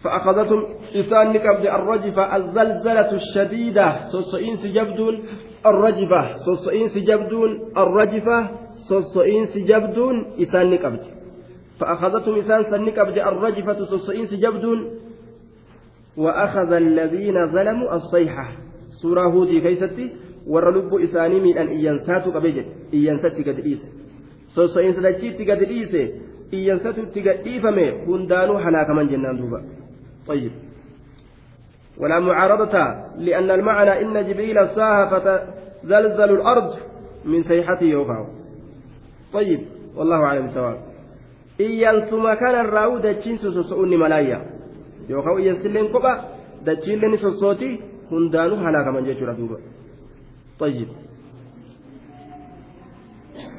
[0.05, 3.87] فأخذتهم إسان قبد الرجفة الزلزلة الشديدة.
[4.13, 5.23] سوسئين سجبدون
[5.67, 6.37] الرجفة.
[6.37, 8.51] سوسئين سجبدون الرجفة.
[8.89, 11.01] سوسئين سجبدون إسان قبد
[11.81, 14.91] فأخذتهم إسان سنك أبدأ الرجفة سوسئين سجبدون.
[16.17, 18.47] وأخذ الذين ظلموا الصيحة.
[19.03, 20.11] سورة هودي كيستي
[20.47, 23.89] ورلب إساني من أن إيانساتو قبجت إيانساتي قد إيسي
[24.55, 29.61] سوسئين سدجيتي قد إيسي إيانساتو إيفمي هندانو حلاك من جنان دوبا
[30.27, 30.53] طيب
[32.01, 32.75] ولا معارضة
[33.19, 36.77] لأن المعنى إن جبريل ساها فتزلزل الأرض
[37.25, 38.27] من صيحته يوقع
[39.33, 39.61] طيب
[39.97, 40.93] والله أعلم سواء
[41.59, 44.39] iyyansuma kanarraa'u dachiin sososo'uun ni malaayya
[45.09, 46.13] yookaan iyyansilleen kopha
[46.67, 47.69] dachiillee ni sossooti
[48.11, 49.59] hundaanuu halaakaman jechuudha duuba
[50.59, 50.89] طيب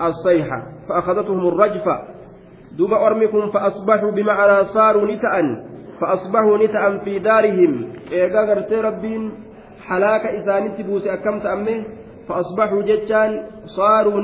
[0.01, 2.12] الصيحة فأخذتهم الرجفة
[2.77, 5.33] دوب أرمكم فأصبحوا بمعنى صاروا نتأ
[6.01, 7.71] فأصبحوا نتأ في دارهم
[8.11, 9.31] إيقا قرتي ربين
[9.87, 11.83] حلاك إساني تبوسي أكم تأمه
[12.27, 13.31] فأصبحوا جتان
[13.65, 14.21] صاروا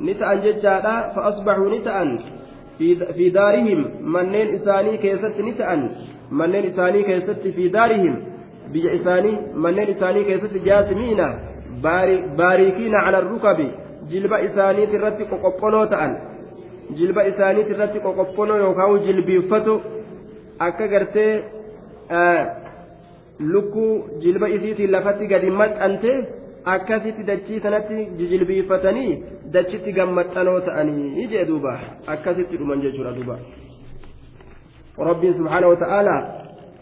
[0.00, 2.10] ni ta'an jechaadha fa'asbaxuu ni ta'an
[2.78, 3.80] fi daarihim
[4.14, 5.82] manneen isaanii keessatti ni ta'an
[6.30, 8.14] manneen isaanii keessatti fi daarihim
[8.72, 11.26] biyya isaanii manneen isaanii keessatti jaasimiina
[12.38, 13.68] baarikiina cala rukabi
[14.12, 16.16] jilba isaaniit irratti qoqophonoo ta'an
[16.98, 19.74] jilba isaaniit irratti qoqophonoo yookaan jilbiiffatu
[20.66, 21.32] akka gartee
[23.52, 23.92] lukkuu
[24.22, 26.12] jilba isiitiin lafatti gadi maxxante
[26.74, 29.12] akkasitti dachii sanatti jijilbiifatanii
[29.52, 31.78] dachitti gammaxxanoo ta'anii jee duuba.
[32.06, 33.38] Akkasitti dhuman jechuudha duuba.
[35.08, 36.20] Rabbiin subhaana wata'aalaa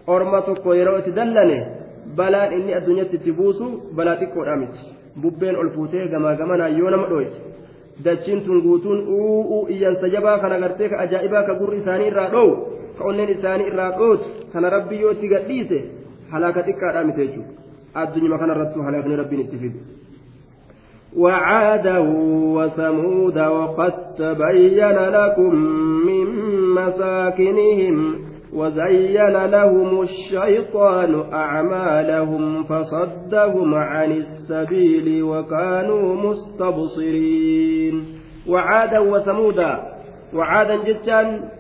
[0.07, 1.59] orma tokko yeroo itti dallane
[2.17, 3.67] balaan inni addunyaatti itti buusu
[3.97, 4.81] balaa xiqqoodhaa miti.
[5.23, 7.39] Bubbeen ol fuutee gamaa gamanaa yoo nama dhooyte
[8.05, 12.53] dachiin tun guutuun uuu iyyansa jabaa kana gartee ka ajaa'ibaa ka gurri isaanii irraa dhowu
[12.99, 15.79] ka onneen isaanii irraa dhootu kana rabbi yoo itti gadhiise
[16.35, 17.59] halaaka xiqqaadhaa miti jechuudha
[17.97, 19.75] الدنيا مكان الرسول هلاكني ربي نتفيد
[21.17, 21.99] وعادا
[22.57, 25.55] وثمود وقد تبين لكم
[26.09, 26.27] من
[26.75, 27.97] مساكنهم
[28.53, 38.05] وزين لهم الشيطان أعمالهم فصدهم عن السبيل وكانوا مستبصرين.
[38.49, 39.73] وعادا وثمودا
[40.35, 41.51] وعادا جدا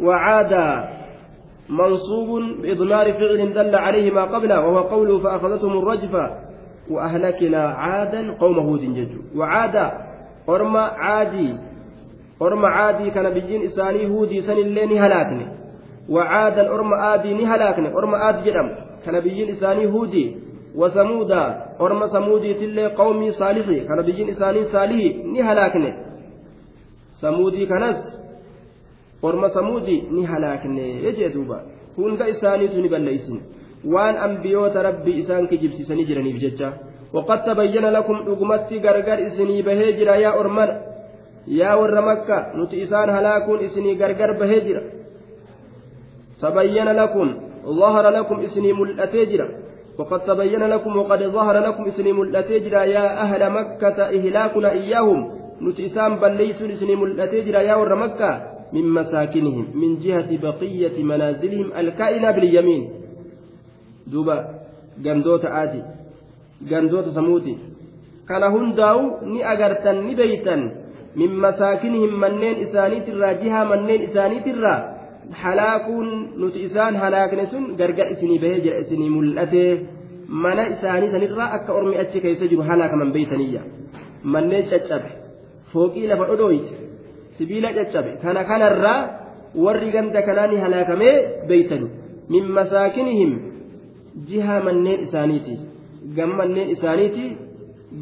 [0.00, 0.88] وعادا
[1.68, 6.30] منصوب بإضمار فعل دل عليه ما قبله وهو قوله فأخذتهم الرجفة
[6.90, 9.92] وأهلكنا عادا قوم هود ججوا وعادا
[10.48, 11.54] أرمى عادي
[12.42, 15.46] أرمى عادي كان بجين إساني هودي سن اللين هلاكني.
[16.08, 18.68] وعادا أرم آدي نهلاكن أرم آد جدم
[19.06, 20.36] كنبيين إساني هودي
[20.76, 21.42] وثمودا
[21.80, 25.84] أرم ثمودي تلي قومي صالحي كنبيين إساني صالحي نهلاكن
[27.22, 28.00] ثمودي كنس
[29.24, 31.58] أرم ثمودي نهلاكن يجي دوبا
[31.96, 33.40] كون إساني تني بليسن
[33.84, 36.72] waan ambiyoota rabbii isaan kijibsiisanii jiraniif jecha
[37.12, 40.74] waqad tabayyana lakum dhugumatti gargar isinii bahee jira yaa ormana
[41.46, 44.82] yaa warra makka nuti isaan halaakuun isinii gargar bahee jira
[46.42, 47.26] تبين لكم
[47.66, 49.48] ظهر لكم اسمي ملأتيجرا
[49.98, 55.20] وقد تبين لكم وقد ظهر لكم اسمي ملأتيجرا يا أهل مكة إهلاكنا إياهم.
[55.62, 58.30] نتئسام بل ليسوا اسمي ملأتيجرا يا ور مكة
[58.72, 62.82] من مساكنهم من جهة بقية منازلهم الكائنة باليمين
[64.06, 64.36] دوبا
[65.04, 65.82] جندوت آتي
[66.70, 67.56] جندوت سموتي.
[68.28, 70.62] كان هنداو ني أغرتن ني بيتن.
[71.16, 74.99] من مساكنهم منين إسانيت الرا جهة منين إسانيت الرا
[75.42, 76.08] halaakuun
[76.40, 79.64] nuti isaan halaakne sun gargar isinii bahee jira isinii mul'ate
[80.44, 83.62] mana isaanii sanirraa akka ormi achi keessa jiru halaakaman beeytaniyya
[84.34, 85.10] manneen caccabe
[85.72, 86.74] fooqii lafa dhodhooyte
[87.38, 89.00] sibiila caccabe kana kanarraa
[89.64, 91.14] warri ganda kanaani halaakamee
[91.48, 91.88] beeytani
[92.34, 93.32] min masaakinihim
[94.28, 95.56] jiha manneen isaaniiti
[96.16, 97.24] gama manneen isaaniiti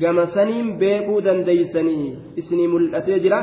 [0.02, 2.08] gama saniin beekuu dandeeysanii
[2.40, 3.38] isinii mul'atee jira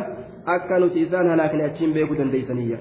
[0.55, 2.77] akka nuti isaan halaakne achiin beekuu dandeeysaniyya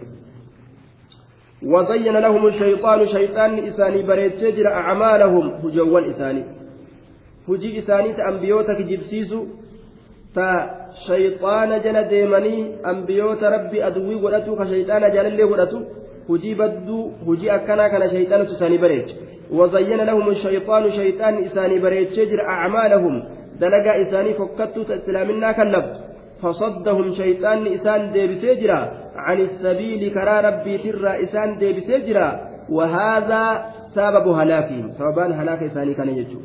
[1.64, 6.42] وزين لهم الشيطان شيطان إساني بريتشي جرى أعمالهم هجوان إساني.
[7.48, 9.40] هجي إساني تأنبيوتك جبسيسو.
[10.34, 10.48] تا
[11.06, 12.56] شيطان جل ديمني
[12.90, 15.78] أنبيوت ربي أدوي ودتو كشيطان جل اللي ودتو
[16.30, 19.10] هجي بدو هجي أكنا كان شيطان تساني بريتش
[19.50, 23.14] وزين لهم الشيطان شيطان إساني بريتشي جرى أعمالهم.
[23.60, 25.86] دلقا إساني فكتو تسلامنا كلب
[26.42, 28.80] فصدهم شيطان إسان ديبسي جرى
[29.16, 32.28] عن السبيل كرا ربي ترى إسان ديبسي جرى
[32.76, 33.44] وهذا
[33.94, 36.40] سبب هلاكهم سببان هلاك إساني كان يجو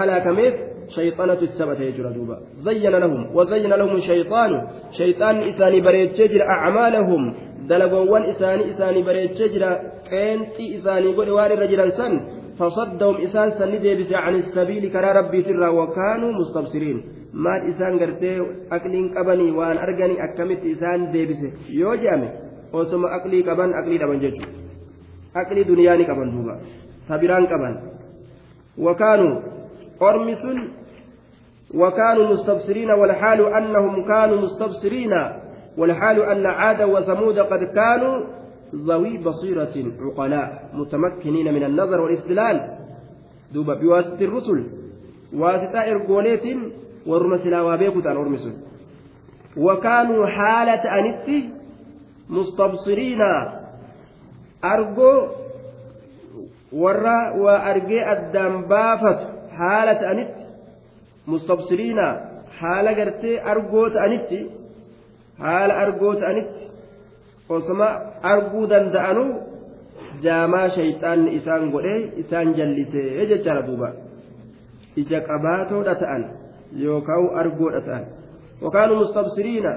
[0.00, 0.54] halaakameef
[0.94, 4.58] shayxanatu itti taphatee jira duuba zayyana lahum wazayyana lahum shayxaanu
[4.98, 7.22] shayxaanni isaanii bareechee jira acmaalahum
[7.70, 9.70] dalagoowwan isaanii isaanii bareechee jira
[10.10, 12.14] qeenxii isaanii godhe waan irra jiran san
[12.58, 16.98] فصدهم إسان سن ديبس عن السبيل كرا ربي ترى وكانوا مستبصرين
[17.32, 18.36] maal isaan gartee
[18.70, 22.28] aqliin qabanii waan arganii akkamitti isaan deebise yoo jedhame
[22.72, 26.60] osoma aqlii qaban aqlii dhaban jechuudha aqlii duniyaa ni qaban duuba
[27.08, 27.74] sabiraan qaban
[28.78, 29.34] wakaanuu
[30.00, 30.60] ormi sun
[31.74, 35.12] وكانوا مستبصرين والحال أنهم كانوا مستبصرين
[35.78, 38.24] والحال أن عاد وثمود قد كانوا
[38.74, 42.78] ذوي بصيرة عقلاء متمكنين من النظر والاستدلال
[43.54, 44.64] دوب بواسطة الرسل
[45.34, 46.42] واسطة إرجوليت
[47.06, 48.54] warruma silaa waa beeku ta'an ormi sun
[49.56, 51.50] wakaanuu haala ta'anitti
[52.28, 53.28] mustabsiriina.
[54.62, 55.18] Argoo
[56.72, 59.26] warra waa argee addaan baafatu
[59.58, 60.42] haala ta'anitti
[61.26, 62.06] mustabsiriina.
[62.60, 64.38] Haala gartee argoo ta'anitti
[65.38, 66.70] haala argoo ta'anitti
[67.48, 67.88] osoma
[68.32, 69.30] arguu danda'anuu
[70.22, 73.88] jaamaa shayxaanni isaan godhee isaan jallisee jechaadha duuba.
[74.96, 76.22] Ija qabaatoodha ta'an
[76.76, 78.04] yookaan argoodha ta'an
[78.62, 79.72] wakaanuu mustabsiriina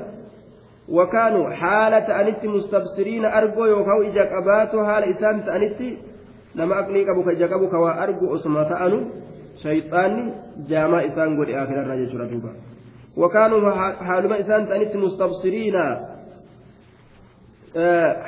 [0.97, 5.99] wakaanuu haala ta'anitti mustabsiriina argoo yookaan ija qabaatoo haala isaan ta'anitti
[6.55, 8.99] nama aqlii qabu ka ija qabu ka waa argu osuma ta'anu
[9.63, 10.23] shayxaanni
[10.69, 12.49] jaamaa isaan godhe akirarraa jechuudha duuba
[13.17, 13.61] wakaanuu
[14.07, 15.83] haaluma isaan ta'anitti mustabsiriina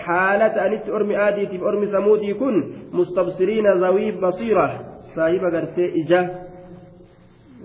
[0.07, 2.55] haala ta'anitti ormi aadiitiif ormi samuudii kun
[2.91, 4.68] mustabsiriina zawii basiira
[5.15, 6.22] saahiba gartee ija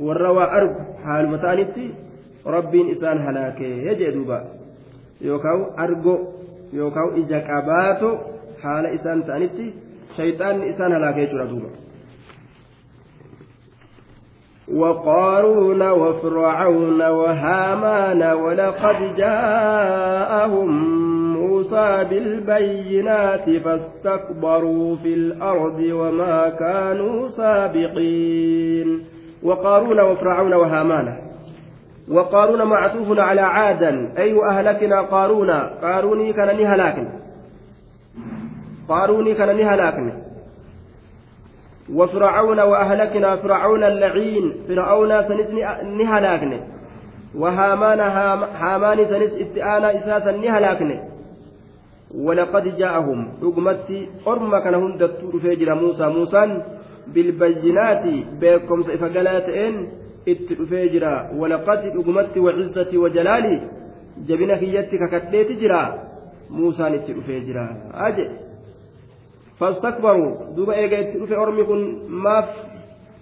[0.00, 1.94] warra waa argu haaluma ta'anitti
[2.46, 4.42] rabbiin isaan halaakee jee duuba
[5.24, 6.16] yookaan argo
[6.72, 8.10] yookaan ija qabaato
[8.62, 9.74] haala isaan ta'anitti
[10.16, 11.70] shayxaanni isaan halaakee jira duuba.
[14.72, 20.68] وقارون وفرعون وهامان ولقد جاءهم
[21.36, 29.11] موسى بالبينات فاستكبروا في الأرض وما كانوا سابقين
[29.42, 31.16] وقارون وفرعون وهامان.
[32.10, 35.50] وقارون معطوف على عادا أي أهلكنا قارون.
[35.82, 37.08] قاروني كان هلاك
[38.88, 40.12] قاروني كان نهلاكني.
[41.92, 44.54] وفرعون وأهلكنا فرعون اللعين.
[44.68, 45.50] فرعون سنس
[45.84, 46.60] نهلاكني.
[47.34, 48.00] وهامان
[48.60, 51.00] هامان سنس اتآنا إساسا نهلاكني.
[52.14, 56.62] ولقد جاءهم رقمتي أرمى كان هندت فجر موسى موسى
[57.06, 59.76] bilbayyinaati beekomsa ifa galaa ta'een
[60.26, 63.60] itti dhufee jira walaqati dhugumatti wacizzati wajalaalii
[64.28, 65.80] jabina kiyyatti kakadheeti jira
[66.50, 67.64] muusaan itti dhufee jira
[68.06, 68.30] aje
[69.58, 71.82] fastakbaruu duba eega itti dhufe ormi kun
[72.26, 72.48] maaf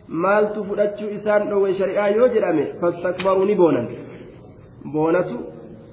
[0.09, 3.89] maaltu fudhachuu isaan dhoowwe shari'aa yoo jedhame fastakbaruu ni boonan
[4.93, 5.39] boonatu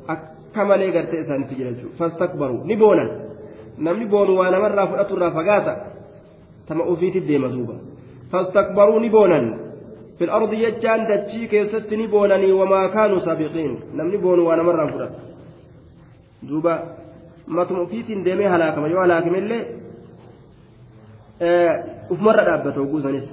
[0.08, 3.10] akka malee gartee isaanitti jira jechuudha fastakbaruu ni boonan
[3.78, 5.97] namni boonu waa namarraa fudhaturraa fagaata.
[6.68, 7.74] tama ofiitif deema duuba.
[8.32, 9.46] Fastakbaruu ni boonan.
[10.18, 13.74] Fil ardi jechaan dachii keessatti ni boonanii wamaa kaanuu saabiqiin.
[13.94, 15.20] Namni boonu waa namarraan fudhata.
[16.50, 16.74] Duuba
[17.48, 18.88] matuma ofiitiin deemee halaakama.
[18.88, 19.62] Yoo halaakimellee
[22.10, 23.28] ufumarra dhaabbata oguusanis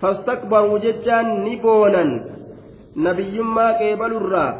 [0.00, 2.10] fastakbaruu jechaan ni boonan.
[2.96, 4.50] Nabiyyummaa qeebalurraa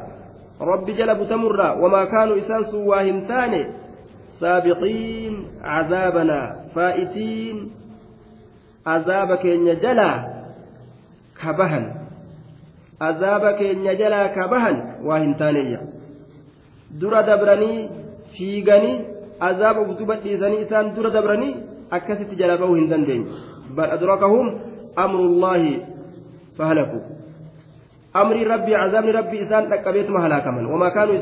[0.61, 3.61] rabbi jala butamurraa wamaa kaanuu isaan sun waa hin taane
[4.41, 7.59] saabiqiin cazaabanaa faa'itiin
[8.85, 10.17] azaaba keenya jalaa
[11.43, 11.87] kabahan
[13.09, 14.77] azaaba keenya jalaa kabahan
[15.09, 15.81] waa hin taaneeyya
[17.01, 17.89] dura dabranii
[18.37, 18.97] fiiganii
[19.41, 21.57] azaaba uf duba dhiisanii isaan dura dabranii
[21.99, 23.27] akkasitti jala ba'uu hin dandeenye
[23.77, 24.47] bal adrakahum
[25.05, 25.75] amrullaahi
[26.59, 27.03] fahalakuu
[28.23, 31.21] amrii rabbii azaabni rabbii isaan dhaqqabeetuma halaakaman wamaa kaanuu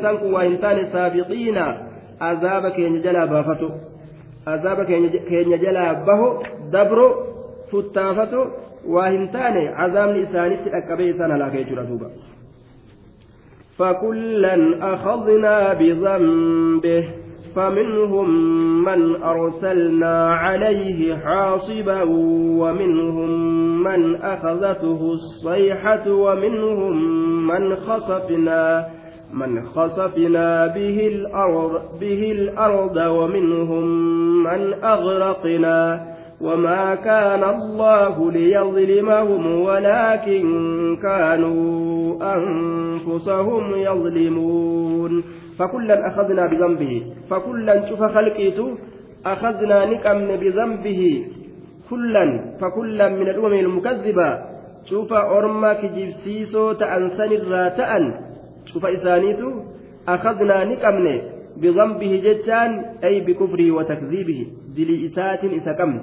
[2.21, 3.71] azaaba keenya jalaa baafatu
[4.47, 6.29] azaaba keenya jalaa baho
[6.71, 7.09] dabro
[7.71, 8.47] futtaafatu
[8.95, 12.11] waa hin taane azaabni isaanitti dhaqqabee isaan halaaka jechuudha duuba
[13.79, 14.55] فكلا
[14.95, 17.05] أخذنا بذنبه
[17.57, 18.29] فمنهم
[18.85, 22.03] من أرسلنا عليه حاصبا
[22.61, 23.31] ومنهم
[23.83, 26.95] من أخذته الصيحة ومنهم
[27.47, 28.87] من خسفنا
[29.35, 33.85] من خسفنا به الأرض, به الأرض ومنهم
[34.45, 36.01] من أغرقنا
[36.41, 40.45] وما كان الله ليظلمهم ولكن
[41.03, 45.23] كانوا أنفسهم يظلمون.
[45.59, 47.03] فكلا أخذنا بذنبه.
[47.31, 48.79] فكلا شوف خلقيته.
[49.27, 51.25] أخذنا نكمن بذنبه.
[51.91, 52.41] كلا.
[52.61, 54.39] فكلا من الأمم المكذبة.
[54.91, 58.34] شوف أرما كجبسيسو تأنسن الراتأن.
[58.75, 59.65] شوف إسانيته
[60.09, 61.07] أخذنا نكمن
[61.57, 62.71] بذنبه جتان
[63.05, 64.41] أي بكفره وتكذيبه
[64.77, 66.01] دلي إسات إسكمن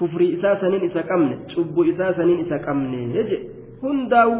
[0.00, 3.38] كفر إساسن إسكمن شب إساسن إسكمن يجي
[3.82, 4.30] هنداو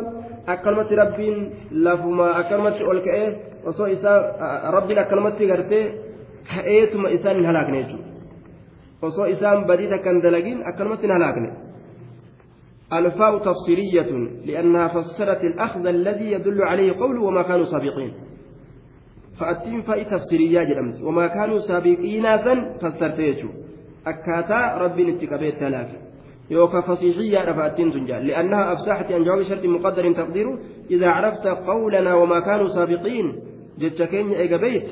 [0.47, 1.39] akkanumatti rabbiin
[1.83, 3.29] lafuma akkanumatti ol ka'ee
[3.67, 5.85] osoo isaa rabbiin akkanumatti gartee
[6.51, 11.49] ka'eetuma isaan hin halaakne jechuudha osoo isaan badii takkan dalagin akkanumatti hin halaakne.
[12.93, 14.11] الفاء تفسيرية
[14.47, 18.13] لأنها فسرت الأخذ الذي يدل عليه قوله وما كانوا سابقين.
[19.41, 22.37] فأتين فاء تفسيرية جرمت وما كانوا سابقين
[22.81, 23.49] فسرتيجو.
[24.07, 25.99] أكاتا ربي نتكبيت ثلاثة.
[26.51, 30.59] يوكا فصيحية رفعتين تنجال لأنها أفسحت عن جواب شرط مقدر تقديره.
[30.91, 33.33] إذا عرفت قولنا وما كانوا سابقين
[33.79, 34.87] جتشكين إيجا بيت.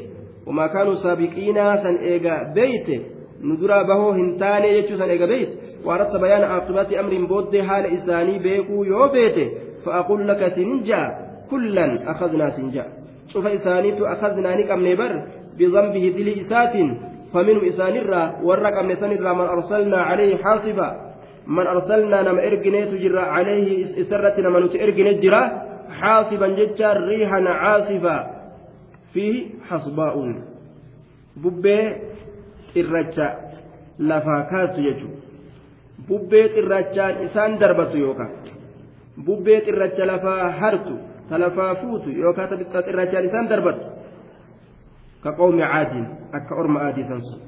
[0.46, 3.02] وما كانوا سابقين سن إيجا بيت.
[3.42, 5.48] ندرا به هنتاني يجو سن بيت.
[5.84, 9.52] وأردت بيان عاقبات أمر بود حال إساني بيكو يو بيت
[9.84, 11.02] فأقول لك سنجا
[11.50, 12.84] كلا أخذنا سنجا.
[13.28, 15.12] شوف إسانيت أخذنا نكم نبر
[15.58, 16.74] بذنبه ذل إسات
[17.32, 20.88] فمنه إسان الرا ورق من سن من أرسلنا عليه حاصبا.
[21.46, 25.42] من أرسلنا نما إرجنيت جرا عليه إسرة نما نت إرجنيت جرا
[26.00, 28.16] حاصبا جتا ريحا عاصفا
[29.12, 30.14] فيه حصباء.
[31.36, 31.78] ببي
[32.76, 33.28] إرجا
[33.98, 34.36] لفا
[36.08, 38.28] كاس يجو ببي إرجا إسان دربت يوكا
[39.16, 40.96] ببي إرجا لفا هرتو
[41.30, 43.80] تلفا فوتو يوكا تبتت إرجا إسان دربت
[45.24, 45.94] كقوم عاد
[46.34, 47.38] أكا أرم آدي تنصر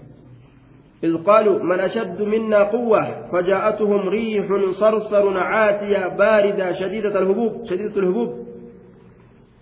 [1.04, 8.46] إذ قالوا من أشد منا قوة فجاءتهم ريح صرصر عاتية باردة شديدة الهبوب شديدة الهبوب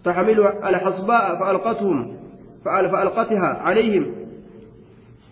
[0.05, 2.17] تحمل الحصباء فألقتهم
[2.65, 4.15] فألقتها عليهم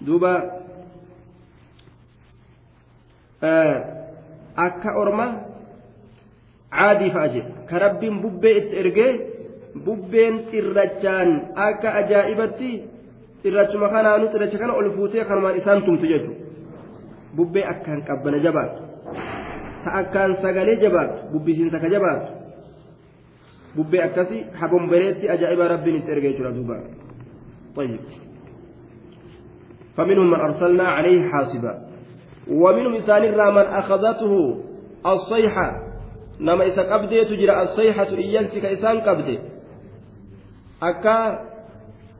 [0.01, 0.62] دوبا
[3.45, 3.84] آه
[4.59, 5.43] أكا أرما
[6.72, 9.20] عادي فأجل كرب ببي إرجي
[9.74, 12.72] ببين إرجان أكا أجائبتي
[13.43, 16.38] xirrachuma kanaanu xirracha kana ol fuutee kanumaan isaan tumtu jechuudha
[17.36, 18.82] bubbee akkaan qabbana jabaatu
[19.84, 22.28] ta akkaan sagalee jabaatu bubbisiinsa ka jabaatu
[23.76, 26.76] bubbee akkasii habombereetti ajaa'iba rabbiin itti erga jechuudha duuba
[29.97, 31.72] فمنهم من أرسلنا عليه حاصبا
[32.51, 33.22] ومنهم إسان
[33.55, 34.32] من أخذته
[35.07, 35.68] الصيحة.
[36.40, 39.38] نما إذا قبضي تجرى الصيحة إيانسي كإسان قبضي.
[40.82, 41.18] أكا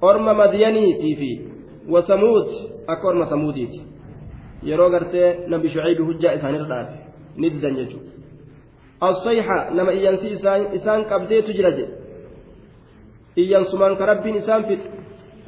[0.05, 1.41] أرم مدينيتي في
[1.89, 2.49] وثمود
[2.89, 3.25] أكا أرم
[4.91, 6.95] gartee nabi shucaybi hujjaa isaanirra dhaabe
[7.37, 8.13] ni didan jechuudha
[9.03, 11.79] الصيحة نما إيانسي إسان إسان قبضيت جرج
[13.39, 14.83] إيان سمان كربين إسان فت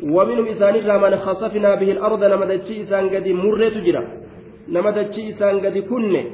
[0.02, 3.76] ومنهم إسان من خصفنا به الأرض نما دتشي إسان قد مريت
[4.68, 6.24] نما دتشي إسان قد كن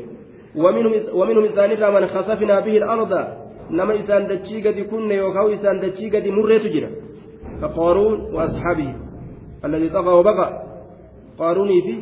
[0.56, 1.44] ومنهم ومنهم
[1.94, 3.12] من خصفنا به الأرض
[3.70, 6.90] نما إسان دتشي قد كن يوكاو إسان دتشي قد مريت جرا
[7.62, 8.94] فقارون وأصحابه
[9.64, 10.62] الذي طغى وبقى
[11.38, 11.94] قاروني في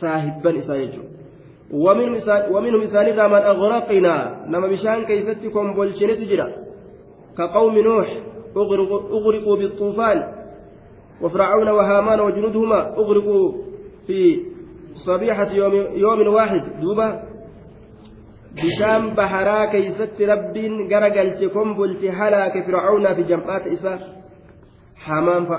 [0.00, 0.90] صاحبا إسان
[2.52, 6.48] ومنهم إساني من أغرقنا نما بشان كيفتكم بولشنة جرا
[7.38, 8.08] كقوم نوح
[8.56, 10.18] أغرقوا بالطوفان
[11.22, 13.52] وفرعون وهامان وجنودهما أغرقوا
[14.06, 14.49] في
[15.06, 15.74] صبيحة يوم,
[16.04, 17.08] يوم واحد دوبا
[18.56, 20.56] بشام بحرا كيست رب
[20.90, 23.98] غرقلتكم بلت هلاك فرعون في جمعات إساء
[25.04, 25.58] حمام فا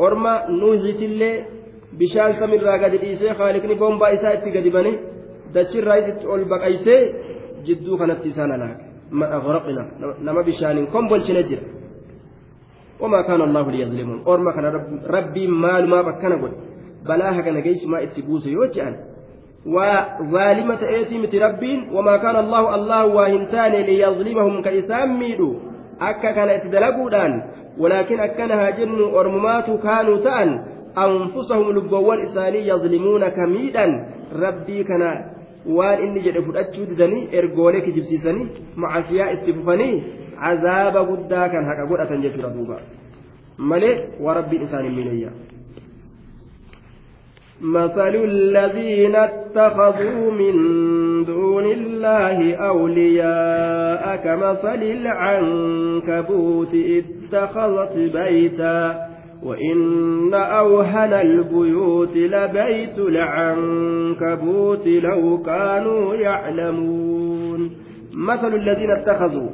[0.00, 1.44] أرما الليل
[1.98, 4.92] bishaan samirraa gadi dhiisee haaliqni boombaa isaa itti gadi bane
[5.54, 7.00] dachirraa itti ol baqaysee
[7.66, 9.84] jidduu kanatti isaan alaake أغرقنا.
[10.20, 11.62] نما بشان كم بلشنا جرا
[13.00, 14.20] وما كان الله ليظلمهم.
[14.26, 14.86] أورما كان رب
[15.16, 16.36] ربي مال ما بكنا
[17.06, 18.96] بلاها كان جيش ما اتبوس يوجعن
[19.66, 25.54] وظالمة ايتي ربين وما كان الله الله واهمتان ليظلمهم كإسام ميدو
[26.00, 27.10] أكا كان اتدلقوا
[27.78, 34.06] ولكن أكنها جن أرممات كانوا تأن anfusahum lubboowwan isaanii yazlimuuna kamiidhan
[34.40, 35.24] rabbii kana
[35.66, 40.04] waan inni jedhe fudhachuu didanii ergoolee kijibsiisanii macasiyaa itti fufanii
[40.40, 42.80] cazaaba guddaa kan haqa godhatan jechuudha duuba
[43.58, 45.30] malee waa rabbiin isaanii miinayya
[47.62, 50.54] مثل الذين اتخذوا من
[51.24, 59.08] دون الله أولياء كمثل العنكبوت اتخذت بيتا
[59.42, 67.70] وإن أوهن البيوت لبيت العنكبوت لو كانوا يعلمون.
[68.14, 69.50] مثل الذين اتخذوا.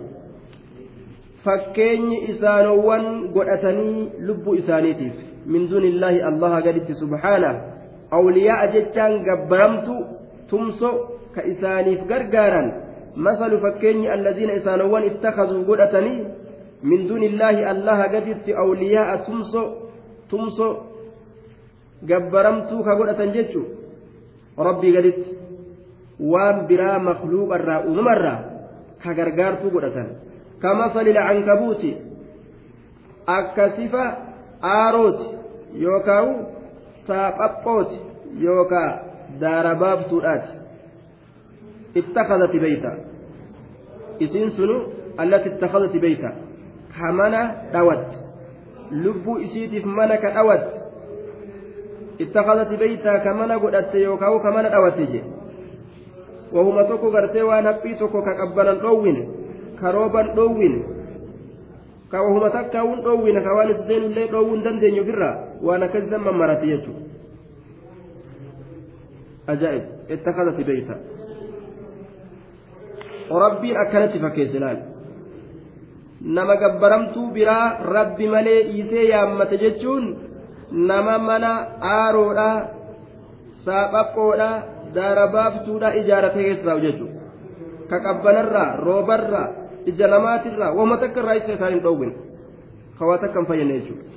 [1.45, 5.13] فكين إسانوان قرأتني لب إسانيتف
[5.47, 7.74] من دون الله الله قدت سبحانه.
[8.11, 9.95] awliyaa jechaan gabbaramtu
[10.49, 10.91] tumso
[11.35, 12.73] ka isaaniif gargaaran.
[13.17, 16.27] Masalu fakkeenyi alladiina isaanowwan ittakazuu godhatanii
[16.83, 19.63] min duunillaahi allaha gaditti awliyaa'a tumso
[20.29, 20.67] tumso
[22.07, 23.63] gabbaramtuu ka godhatan jechu.
[24.59, 25.31] Rabbii gaditti
[26.21, 28.39] waan biraa makluuqarraa uumamarraa
[29.03, 30.09] ka gargaartuu godhatan.
[30.59, 31.91] Kamasali lacankabuuti
[33.27, 34.05] akka sifa
[34.63, 35.27] aarooti
[35.81, 36.54] yookaan
[37.07, 37.99] saaqaphooti
[38.47, 38.91] yookaa
[39.41, 40.53] daarabaabtuudhaati
[42.01, 42.93] ittakadati beeyta
[44.27, 44.77] isiin sunu
[45.25, 46.31] allati ittakadati beeyta
[46.99, 47.41] ka mana
[47.73, 48.17] dhawatte
[49.05, 50.77] lubbuu isiitiif mana ka dhawatte
[52.19, 55.31] ittakadati beeytaa ka mana godhatte yookaa ka mana dhawatte jedhe
[56.55, 59.23] wahuma tokko gartee waan haphii tokko ka qabbanan dhoowwine
[59.81, 60.94] ka rooban dhoowwine
[62.15, 65.35] ka wahuma takkaawun dhoowwine ka waan itti seenullee dhoowwuu hin dandeenye ofirraa
[65.67, 67.01] waan akkasisan mammarate jechuudha.
[69.53, 70.99] Ajaa'ib ittakadati beeytaa
[73.45, 74.79] rabbiin akkanatti fakkeesse laal.
[76.37, 80.07] Nama gabbaramtuu biraa rabbi malee dhiisee yaammate jechuun
[80.71, 81.53] nama mana
[81.97, 82.49] aaroodha
[83.65, 84.49] saaphaphoodha
[84.95, 87.21] daarabaabtuudha ijaarate keessaa jechuudha.
[87.91, 92.13] Ka qabbanarraa roobarraa ija namaatirraa wama takka irraa isa isaan hin dhoowwin
[92.99, 94.15] kawaa takka hin fayyane jechuudha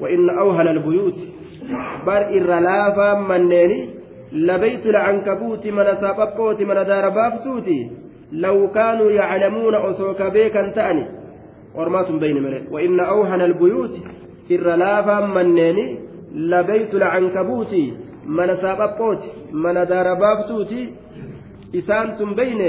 [0.00, 1.18] وإن أوهن البيوت.
[2.06, 3.88] بر إرلافا منيني.
[4.32, 7.90] لبيت العنكبوت من سابقوت من دار بابسوتي
[8.32, 11.06] لو كانوا يعلمون أسوك بيكا تأني
[11.74, 13.94] ورمات بين ملئ وإن أوهن البيوت.
[14.50, 15.98] إر لافا منيني.
[16.34, 17.74] لبيت العنكبوت
[18.26, 19.22] من سابقوت
[19.52, 20.82] من دار بابسوتي
[21.74, 22.60] إسانتم بين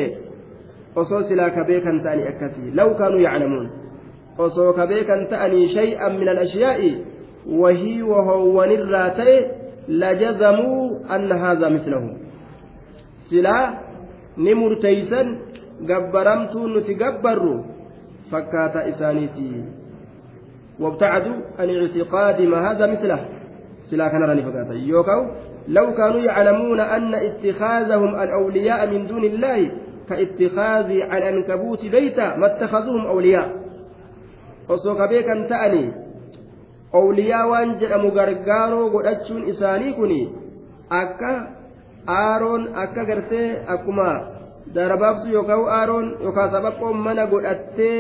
[0.96, 3.68] osoo silaa ka beekan ta'anii akkasii law kaanuu yaclamuun
[4.46, 6.92] osoo ka beekan ta'anii shay'an min alashiyaa'i
[7.62, 9.36] wahii wahoowwanirraa ta'e
[9.88, 12.10] lajazamuu anna haadha mislahu
[13.30, 13.66] silaa
[14.38, 15.38] ni murteeysan
[15.92, 17.56] gabbaramtuu nuti gabbarru
[18.34, 19.52] فكات إسانيتي
[20.80, 23.26] وابتعدوا عن اعتقاد ما هذا مثله
[23.90, 25.22] سلا كان راني فكاتا يوكاو
[25.68, 29.72] لو كانوا يعلمون أن اتخاذهم الأولياء من دون الله
[30.10, 33.64] كاتخاذ العنكبوت بيتا ما اتخذوهم أولياء
[34.70, 35.92] osoo ka beekan ta'anii
[36.96, 40.14] owliyaa waan jedhamu gargaaroo godhachuun isaanii kun
[40.90, 41.32] akka
[42.08, 44.08] aaroon akka gartee akkuma
[44.76, 47.98] darabaabsu yookaan aaroon yookaan sabaqqoon mana godhattee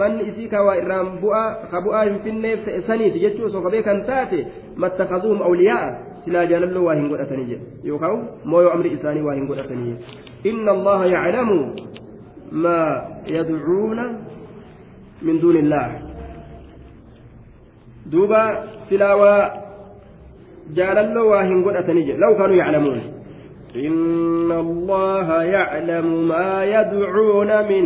[0.00, 4.00] manni isii kawaa irraan bu'aa ka bu'aa hin finneef ta'e saniiti jechuu osoo qabee kan
[4.10, 4.40] taate
[4.84, 5.86] mattakazuhum awliyaa
[6.24, 10.35] silaa jaalalloo waa hin godhatanii jedhe yookaan mooyoo amri isaanii waa hin godhatanii jedhe
[12.50, 12.90] maa
[13.26, 14.04] yadcuuna
[15.22, 15.90] min duuni illaah
[18.12, 18.40] duuba
[18.88, 19.50] silaa waa
[20.78, 23.02] jaalalloo waa hin godhatanii jedhe law kaanuu yaclamuun
[23.76, 27.84] إن الله يعلم ما يدعون من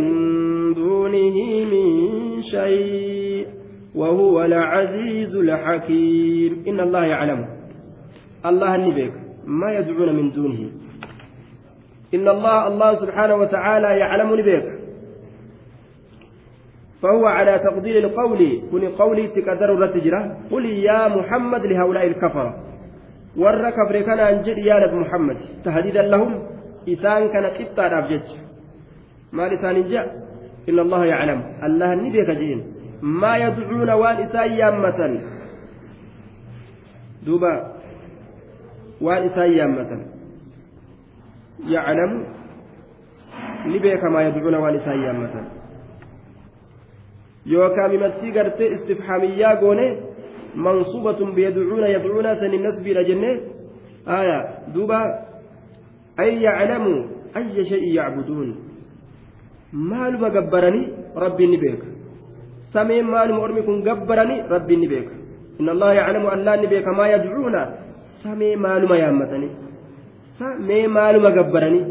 [0.73, 1.35] دونه
[1.71, 1.87] من
[2.41, 3.47] شيء
[3.95, 7.45] وهو العزيز الحكيم إن الله يعلم
[8.45, 9.13] الله النبيك
[9.45, 10.69] ما يدعون من دونه
[12.13, 14.67] إن الله الله سبحانه وتعالى يعلم نبيك
[17.01, 22.71] فهو على تقدير القول كن قولي تقدر الرتجرة قل يا محمد لهؤلاء الكفرة
[23.37, 26.31] warra kafre kanaan jedhi yaa nabi muhammad tahdiidan lahum
[26.83, 28.35] isaan kana qixxaadhaaf jecha
[29.31, 30.11] maal isaaniin jedha
[30.67, 32.59] inna allaha yaclamu allah ni beeka jeen
[33.01, 35.13] maa yadcuuna waan isaan yaammatan
[37.23, 37.51] duuba
[38.99, 40.10] waan isaan
[41.68, 42.24] yaammatan yaclamu
[43.66, 45.46] ni beeka maa yadcuuna waan isaan yaammatan
[47.46, 49.88] yookaan mimassii gartee istifhaamiyyaa goone
[50.56, 53.30] منصوبة بيدعون يدعون سن النسب إلى جنة
[54.08, 54.38] آية
[54.74, 55.00] دوبا
[56.20, 57.00] أي يعلموا
[57.36, 58.48] أي شيء يعبدون
[59.72, 60.82] مال ما جبرني
[61.16, 61.82] ربي نبيك
[62.72, 65.08] سمين مال مؤرمي كن جبرني ربي نبيك
[65.60, 67.56] إن الله يعلم أن لا نبيك ما يدعون
[68.24, 69.48] سمين مال ما يامتني
[70.87, 71.81] مال ما جبرني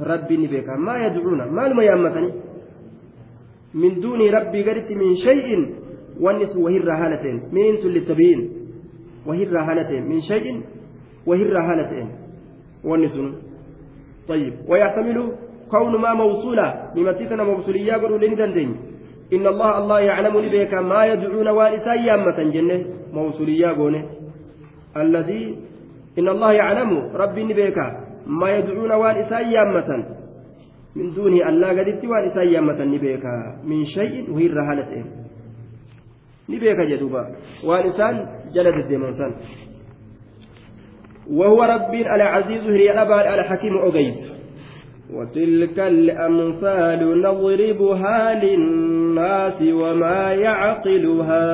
[0.00, 2.30] ربي نبيك ما يدعون مال ما يامتني
[3.74, 5.48] من دون ربي قلت من شيء
[6.20, 7.40] wanni sun wahirraa haala ta'een.
[7.52, 8.40] Miintu littabiin
[9.26, 10.04] wahirraa haala ta'een.
[10.08, 10.64] Min shay'in?
[11.26, 12.08] Wahirraa haala ta'een.
[12.84, 13.34] Wanni sun.
[14.28, 15.32] طيب ويحتمل
[15.70, 18.76] كون ما موصولا بمسيتنا موصولية قالوا لي دندين
[19.32, 24.02] إن الله الله يعلم بك ما يدعون وانسا يامة جنة موصولية قونه
[24.96, 25.42] الذي
[26.18, 27.78] إن الله يعلم ربي بك
[28.26, 29.90] ما يدعون وانسا يامة.
[30.96, 33.24] من دونه الله قد وانسا يامة بك
[33.64, 34.92] من شيء وهي الرهالة
[37.66, 38.14] waan isaan
[38.54, 39.34] jala deddeeman san
[41.26, 44.18] وهو ربي العزيز هي الأبا الحكيم أغيث.
[45.10, 51.48] وتلك الأمثال نضربها للناس وما يعقلها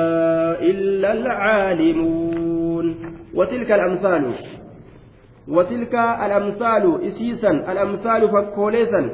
[0.60, 2.86] إلا العالمون.
[3.34, 4.51] وتلك الأمثال
[5.49, 9.11] وتلك الأمثال إسيسا الأمثال فكوليسا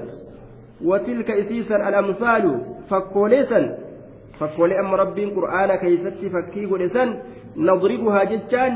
[0.84, 2.44] وتلك إسيسا الأمثال
[2.90, 3.78] فكوليسا
[4.38, 7.08] fakkoolee amma rabbiin qur'aana keeysatti fakkii godhe san
[7.56, 8.74] nadribuhaa jechaan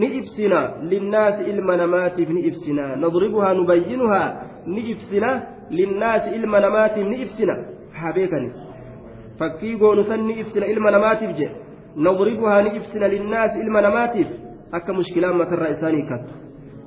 [0.00, 0.60] ni ibsina
[0.90, 4.28] linnaasi ilma namaatiif ni ibsina nadribuhaa nubayyinuhaa
[4.66, 7.54] ni ibsina linnaasi ilma namaatiif ni ibsina
[8.00, 8.50] haa beekani
[9.38, 11.56] fakkii goonu san ni ibsina ilma namaatiif jedhe
[11.96, 12.70] nadribuhaa ni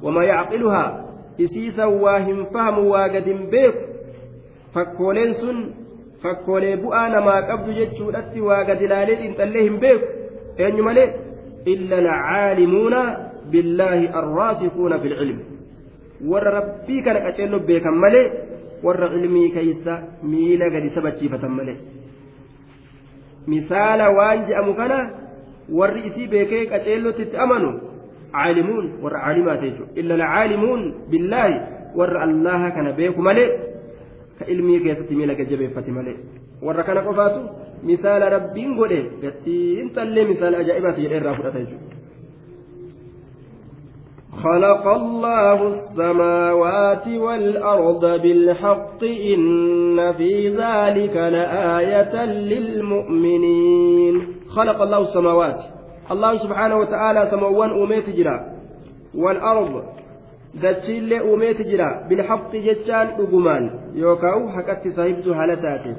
[0.04, 0.90] wamaa yacqiluhaa
[1.46, 3.82] isiisan waa hin fahamu waa gad hin beeku
[4.76, 5.58] fakkooleen sun
[6.24, 10.06] fakkoolee bu'aa namaa qabdu jechuudhatti waa gad ilaalee xiinxallee hin beeku
[10.66, 11.08] eenyu malee
[11.74, 13.02] illa alcaalimuuna
[13.52, 15.44] billaahi arraasikuuna fi lcilmi
[16.34, 18.26] warra rabbii kana qaceelloo beekan malee
[18.86, 19.94] warra ilmii keeysa
[20.34, 21.78] miila gadi sabachiifatan malee
[23.54, 24.98] misaala waan je'amu kana
[25.80, 27.70] warri isii beekee qaceellotti itti amanu
[29.96, 31.56] illa alcaalimuun billaahi
[31.96, 33.50] warra allaha kana beeku malee
[34.40, 36.18] ka ilmii keessatti miila gajjabeeffate malee
[36.68, 37.40] warra kana qofaatu
[37.84, 42.02] misaala rabbiin godhe gattiin tallee misaala ajaa'ibaati jedhee irraa fudhata jechuudha.
[44.44, 55.60] خلق الله السماوات والأرض بالحق إن في ذلك لآية للمؤمنين خلق الله السماوات
[56.12, 58.38] الله سبحانه وتعالى سموان أميت جرا
[59.16, 59.84] والأرض
[60.52, 65.96] uumeeti jira bilhaqqi jechaan dhugumaan yookaan haqatti saahibtu haala taate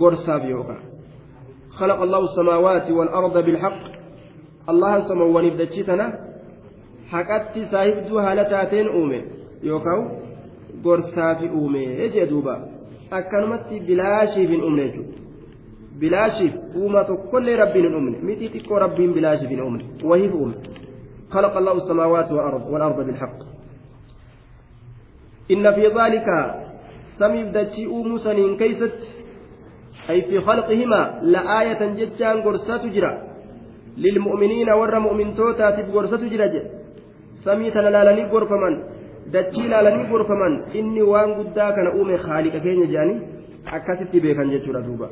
[0.00, 0.82] gorsaaf yookaan
[1.78, 3.82] خلق الله السماوات والأرض بالحق
[4.68, 6.06] الله سمواني بدتشيتنا
[7.12, 9.20] حقت صاحبتو هالتاتين أومي
[9.62, 10.00] يوكاو
[10.84, 11.82] gorsaaf uume
[12.14, 12.54] jee duuba
[13.18, 15.23] akkanumatti bilaashiif hin uumne jechuudha
[16.04, 20.56] bilaashiif uuma tokkollee rabbiin hin uumne miti xiqqoo rabbiin bilaashiif hin uumne wahiif uume
[21.34, 22.32] خلق الله السماوات
[22.72, 23.38] والأرض بالحق
[25.54, 26.28] إن في ذلك
[27.18, 28.98] سمي بدتشي موسى كيست
[30.10, 33.12] أي في خلقهما لآية جتان قرسات جرا
[34.04, 36.54] للمؤمنين ور مؤمن توتا تبغرسة جرج
[37.44, 38.74] سمي تلالني غرفمن
[39.32, 43.20] dachii laalanii gorfaman inni waan guddaa kana uume haaliqa keenya jedhanii
[43.76, 45.08] akkasitti beekan jechuudha duuba.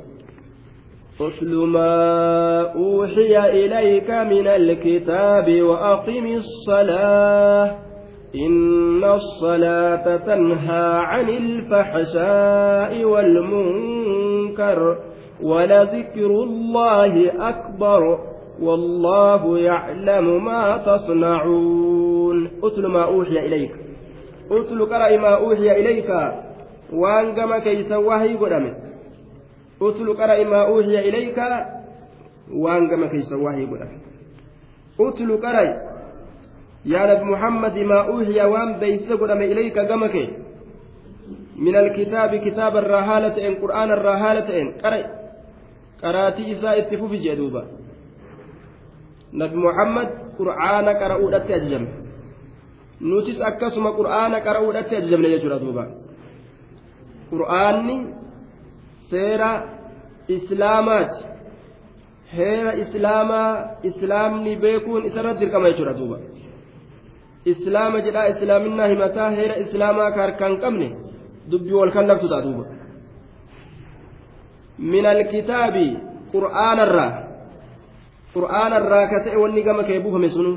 [1.27, 7.75] اتل ما أوحي إليك من الكتاب وأقم الصلاة
[8.35, 14.99] إن الصلاة تنهى عن الفحشاء والمنكر
[15.43, 18.19] ولذكر الله أكبر
[18.63, 22.51] والله يعلم ما تصنعون.
[22.65, 23.73] اتل ما أوحي إليك.
[24.51, 26.11] اتل قرأ ما أوحي إليك.
[26.93, 28.92] وأنقم كيس وهي قدمه
[29.89, 31.47] utlu qara'i maa uuhiya ilayka
[32.65, 33.99] waan gama keeysa waahii godhame
[34.99, 35.73] utlu qara'i
[36.93, 40.29] yaa nabi muhammadi maa uuhiya waan beeysa godhame ilayka gama kee
[41.63, 45.03] من الكتاب كتاب الرهالة إن قرآن الرهالة إن قرأ
[46.03, 47.63] قراتي إساء اتفوف جدوبا
[49.33, 50.09] نبي محمد
[50.39, 51.85] قرآن قرأوا أججم
[53.01, 55.85] نوتس أكسم قرآن قرأوا أججم ليجرى دوبا
[57.31, 57.97] قرآني
[59.13, 59.72] seera
[60.29, 61.25] islaamaati
[62.37, 63.51] heera islaamaa
[63.83, 66.19] islaamni beekuun isarratti dirqama jechuudha duuba
[67.45, 70.89] islaama jedhaa islaaminaa himataa heera islaamaa ka harkaan qabne
[71.51, 72.65] dubbii wal kan labsuudha duuba
[74.79, 75.87] min alkitaabi
[76.33, 77.13] qur'aanarraa
[78.35, 80.53] qur'aanarraa ka ta'e wanni gama kee buufame sunu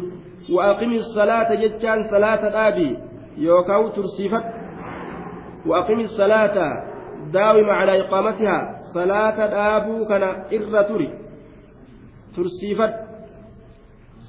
[0.57, 2.89] waaqimi salaata jechaan salaata dhaabi
[3.47, 4.49] yookaan tursiifadhu
[5.70, 6.95] waaqimi salaata
[9.55, 11.09] dhaabuu kana irra turi
[12.36, 13.05] tursiifadhu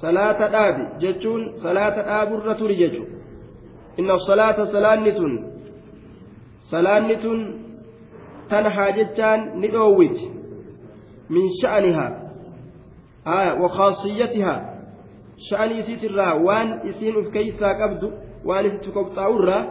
[0.01, 3.09] salaata dhaabi jechuun salaata dhaaburra turi jechuun
[3.97, 5.33] inna salaata salaanni tun
[6.71, 7.39] salaanni tun
[8.49, 10.31] tanhaa jechaan ni dhoowwiti
[11.29, 12.11] min sha'anihaa
[13.61, 14.59] wakhaasiyyatihaa
[15.49, 18.07] sha'anii isiitirraa waan isiin uf keeysaa qabdu
[18.45, 19.63] waan isitti qophaa'urraa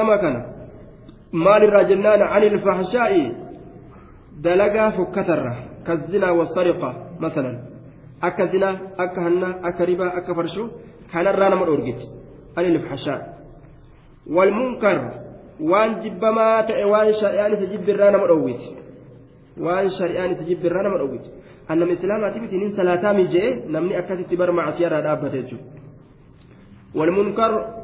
[0.00, 0.40] nama kana
[1.32, 3.22] maalirraa jennaan ani ilfahshaa'i
[4.44, 5.54] dalagaa fokkatarra
[5.86, 7.56] kazinaa wasariqa masalan
[8.28, 8.74] akka zinaa
[9.04, 10.68] akka hannaa akka ribaa akka farshuu
[11.12, 12.06] kanarraa nama dhoorgiti
[12.56, 13.20] ani ilfahshaa
[14.36, 14.98] walmunkar
[15.72, 18.68] waan jibbamaa ta'e waan shari'aan isa jibbirraa nama dhoowwiti
[19.66, 21.30] waan shari'aan isa jibbirraa nama dhoowwiti
[21.68, 25.81] annama islaamaati miti nin salaataa mije'e namni akkasitti bar macsiyarraa dhaabbate jechuudha
[26.94, 27.82] والمنكر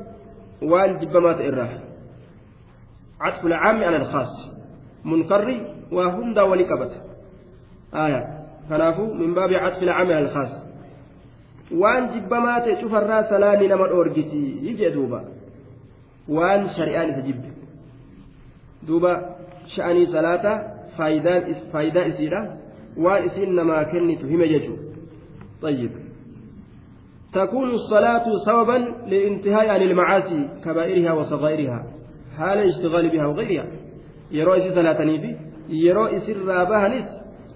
[0.63, 1.81] وان جبمات الراه
[3.21, 4.51] عطف العام على الخاص.
[5.05, 7.03] منكر وهند ولكبت.
[7.95, 8.39] آية.
[8.69, 10.63] كنافو من باب عطف العام على الخاص.
[11.73, 15.25] وان جبمات شوف الرأس لاني لما أورجتي يجي دوبا.
[16.29, 17.45] وان شريان تجب
[18.83, 19.37] دوبا.
[19.77, 22.57] شأني صلاة فايدان فايدة إسيرة.
[22.97, 24.77] وان إسين نما كنت هم يجو
[25.63, 26.08] طيب.
[27.33, 31.87] تكون الصلاة سببا للانتهاء عن المعاصي كبائرها وصغائرها
[32.39, 33.67] حال الاشتغال بها وغيرها.
[34.31, 35.37] يرو إسي صلاة نيبي
[35.69, 37.05] يرو إسي الرابهنس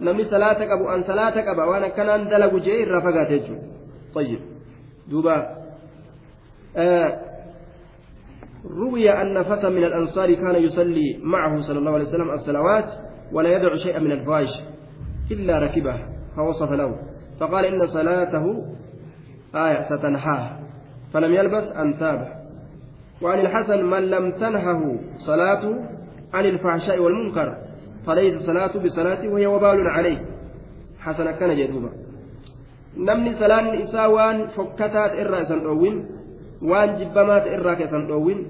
[0.00, 3.42] نمني صلاة أبو أن صلاة أبا وأنا كان دلق جير رفقات
[4.14, 4.38] طيب.
[5.10, 5.46] دوبا.
[6.76, 7.18] آه
[8.64, 12.88] روي أن فتى من الأنصار كان يصلي معه صلى الله عليه وسلم الصلوات
[13.32, 14.50] ولا يدع شيئا من الفواحش
[15.30, 15.96] إلا ركبه
[16.36, 16.96] فوصف له.
[17.40, 18.44] فقال إن صلاته
[19.54, 20.58] آية ستنحاه.
[21.12, 22.42] فلم يلبس أن تاب.
[23.22, 25.74] وعن الحسن من لم تنهه صلاته
[26.34, 27.56] عن الفحشاء والمنكر
[28.06, 30.18] فليس صلاته بصلاته وهي وبال عليه.
[31.00, 31.90] حسن كان جدوبا.
[32.96, 35.96] namni salaan isaa waan fokkataat irraa isan dhoowwin
[36.60, 38.40] waan jibbamaat irraa isan dhoowwin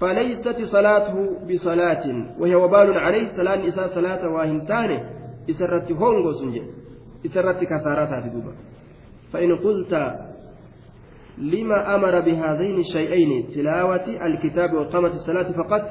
[0.00, 1.16] فليست صلاته
[1.48, 2.04] بصلاة
[2.40, 3.26] وهي وبال عليه.
[3.36, 4.90] صلاة إساء صلاة واهنتان
[5.50, 6.62] إسرت هونغو سنجي
[7.26, 8.52] إسرت كثارتها في دوبا.
[9.36, 9.92] فإن قلت
[11.38, 15.90] لما أمر بهذين الشيئين تلاوة الكتاب وإقامة الصلاة فقط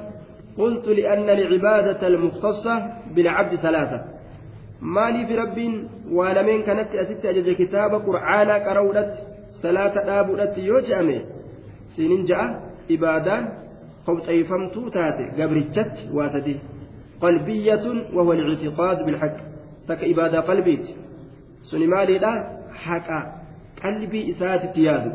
[0.58, 4.02] قلت لأن العبادة المختصة بالعبد ثلاثة.
[4.82, 5.58] مالي في رب
[6.12, 9.14] ولمن كانت أست أجد كتاب قرآن قرولت
[9.62, 11.22] صلاة دابولت يوجأمي
[11.96, 13.50] سنين جاء إبادان
[14.08, 16.60] قوت أيفمتو تاتي قبرتت واتدي.
[17.22, 19.38] قلبية وهو الاعتقاد بالحق.
[19.88, 20.86] تك إبادة قلبيت.
[21.72, 22.55] سني مالي لا
[22.88, 23.20] haqa
[23.82, 25.12] qalbii isaatitti yaadu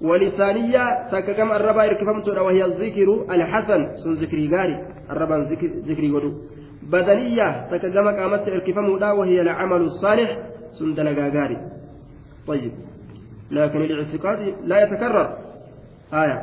[0.00, 3.96] ولسانية سككم الربا إركفمتنا وهي الذكر الحسن.
[4.04, 4.76] سن ذكري غاري.
[5.10, 6.32] الربا ذكر ذكري ودو.
[6.82, 10.38] بدنية سككم قامت إركفمنا وهي العمل الصالح.
[10.78, 10.94] سن
[11.36, 11.58] غاري.
[12.46, 12.72] طيب.
[13.50, 15.28] لكن الاعتقاد لا يتكرر.
[16.12, 16.38] آية.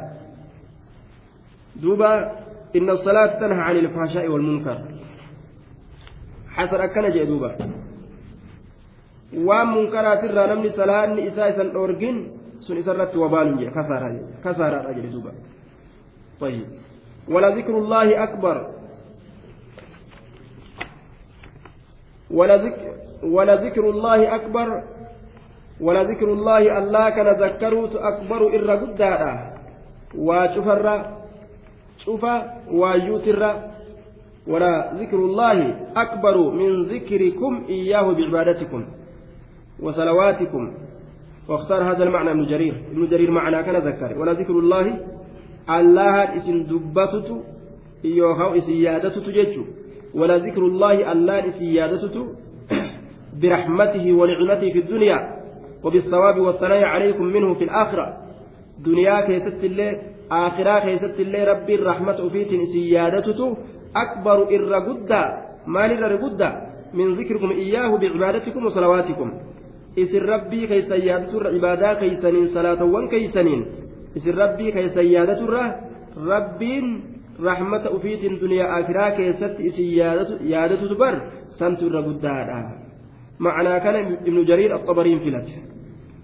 [1.81, 2.31] دوبا
[2.75, 4.77] إن الصلاة تنهى عن الفحشاء والمنكر.
[6.49, 7.55] حسن أكن دوبا.
[9.47, 12.17] Waan munkaraatirraa namni salaanni isaa isan dhoorgin
[12.59, 13.71] sun isarratti wabaalun
[14.43, 15.31] kasaaraadha jedhe duuba.
[16.41, 16.65] طيب
[17.29, 18.57] ولذكر الله أكبر
[22.31, 24.83] ولذكر, ولذكر الله أكبر
[25.81, 29.33] ولذكر الله الله كان ذكروت أكبر إر قدادا
[30.17, 30.85] وشفر
[32.05, 32.23] شوف
[32.71, 33.41] ويوتر
[34.47, 35.57] ولا ذكر الله
[35.97, 38.81] أكبر من ذكركم إياه بعبادتكم
[39.81, 40.73] وصلواتكم.
[41.49, 42.73] واختار هذا المعنى ابن جرير.
[42.91, 44.17] ابن جرير معنى كان ذكر.
[44.19, 44.99] ولا ذكر الله.
[45.69, 47.29] الله اسم دبتت.
[48.03, 49.63] يوهو اسيادتت ججو
[50.13, 51.11] ولا ذكر الله.
[51.11, 52.15] الله اسيادتت
[53.41, 55.19] برحمته ونعمته في الدنيا.
[55.83, 58.17] وبالثواب والثناء عليكم منه في الآخرة.
[58.85, 60.01] دنيا كيست الله
[60.31, 63.57] آخرة كيست الله ربي الرحمة فيت سيادتت
[63.95, 65.11] أكبر إر قد
[65.67, 66.19] ما إر
[66.93, 69.31] من ذكركم إياه بعبادتكم وصلواتكم.
[69.95, 73.65] Isin rabbii keeysan yaadaturra ibaadaa keeysaniin salaatawwan keeysaniin
[74.15, 75.63] isin rabbii keeysan yaadaturra
[76.27, 76.87] rabbiin
[77.43, 79.89] rahmata ufiitiin duniyaa akiraa keessatti isin
[80.53, 81.15] yaadatutu bar
[81.59, 82.61] santu irra guddaadha
[83.41, 85.49] معنى كان ابن جرير الطبري فلت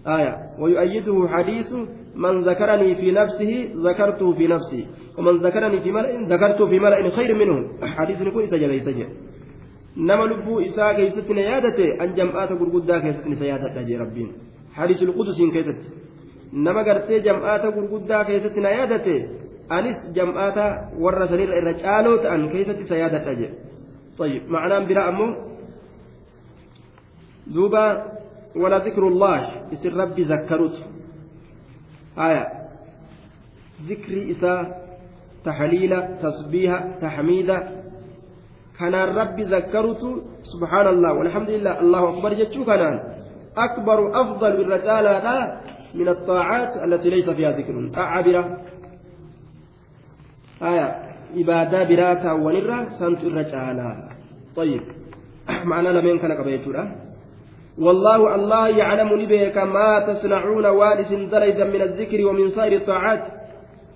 [0.07, 1.73] آية ويؤيده حديث
[2.15, 4.87] من ذكرني في نفسه ذكرته في نفسي
[5.17, 9.07] ومن ذكرني في ملأ ذكرته في ملأ خير منه حديث يكون سجل يسجل
[9.97, 14.33] nama lubbuu isaa keessatti na yaadate an jam'aata gurguddaa keessatti isa yaadadha jee rabbiin
[14.77, 15.87] hadiisul qudusiin keessatti
[16.65, 19.15] nama gartee jam'aata gurguddaa keessatti na yaadate
[19.69, 20.65] anis jam'aata
[21.05, 23.51] warra sanirra irra caaloo ta'an keessatti isa yaadadha jee
[24.17, 25.35] طيب معناه برا أمو
[27.47, 28.05] دوبا
[28.55, 30.75] ولا ذكر الله اسم ربي ذكرت
[32.17, 32.47] آية
[33.89, 34.81] ذكري إسا
[35.45, 37.49] تحليل تسبيح تحميد
[38.79, 42.97] kanaan rabbi zakkarutu subhaanallah walhamdulillah allahu akbar jechuu kanaan
[43.55, 45.37] akbaru afdalu irra caalaadha
[45.93, 47.73] min الطاعات التي ليس فيها ذكر.
[47.73, 48.57] برا
[50.61, 50.95] آية.
[51.37, 54.09] إبادة براتا ونرى سنت الرجالة
[54.55, 54.81] طيب.
[55.71, 56.83] معنى لمن كان قبيتورا.
[57.77, 63.23] والله الله يعلم لبيك ما تصنعون والس دريدا من الذكر ومن سائر الطاعات.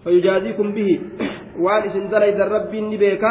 [0.03, 0.99] فيجازيكم به.
[1.65, 3.23] والس دريدا ربي لبيك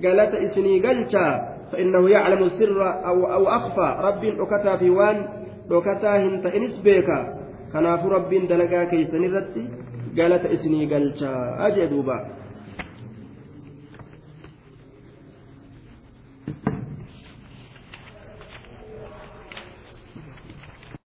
[0.00, 5.16] galata isinii galchaa فإنه يعلم السر أو أو أخفى رب أكتا في وان
[5.70, 7.18] أكتا هنت إنس بيكا
[7.72, 9.64] كناف رب دلقا كيسن الرتي
[10.18, 11.32] قالت إسني قلتا
[11.66, 12.18] أجدوبا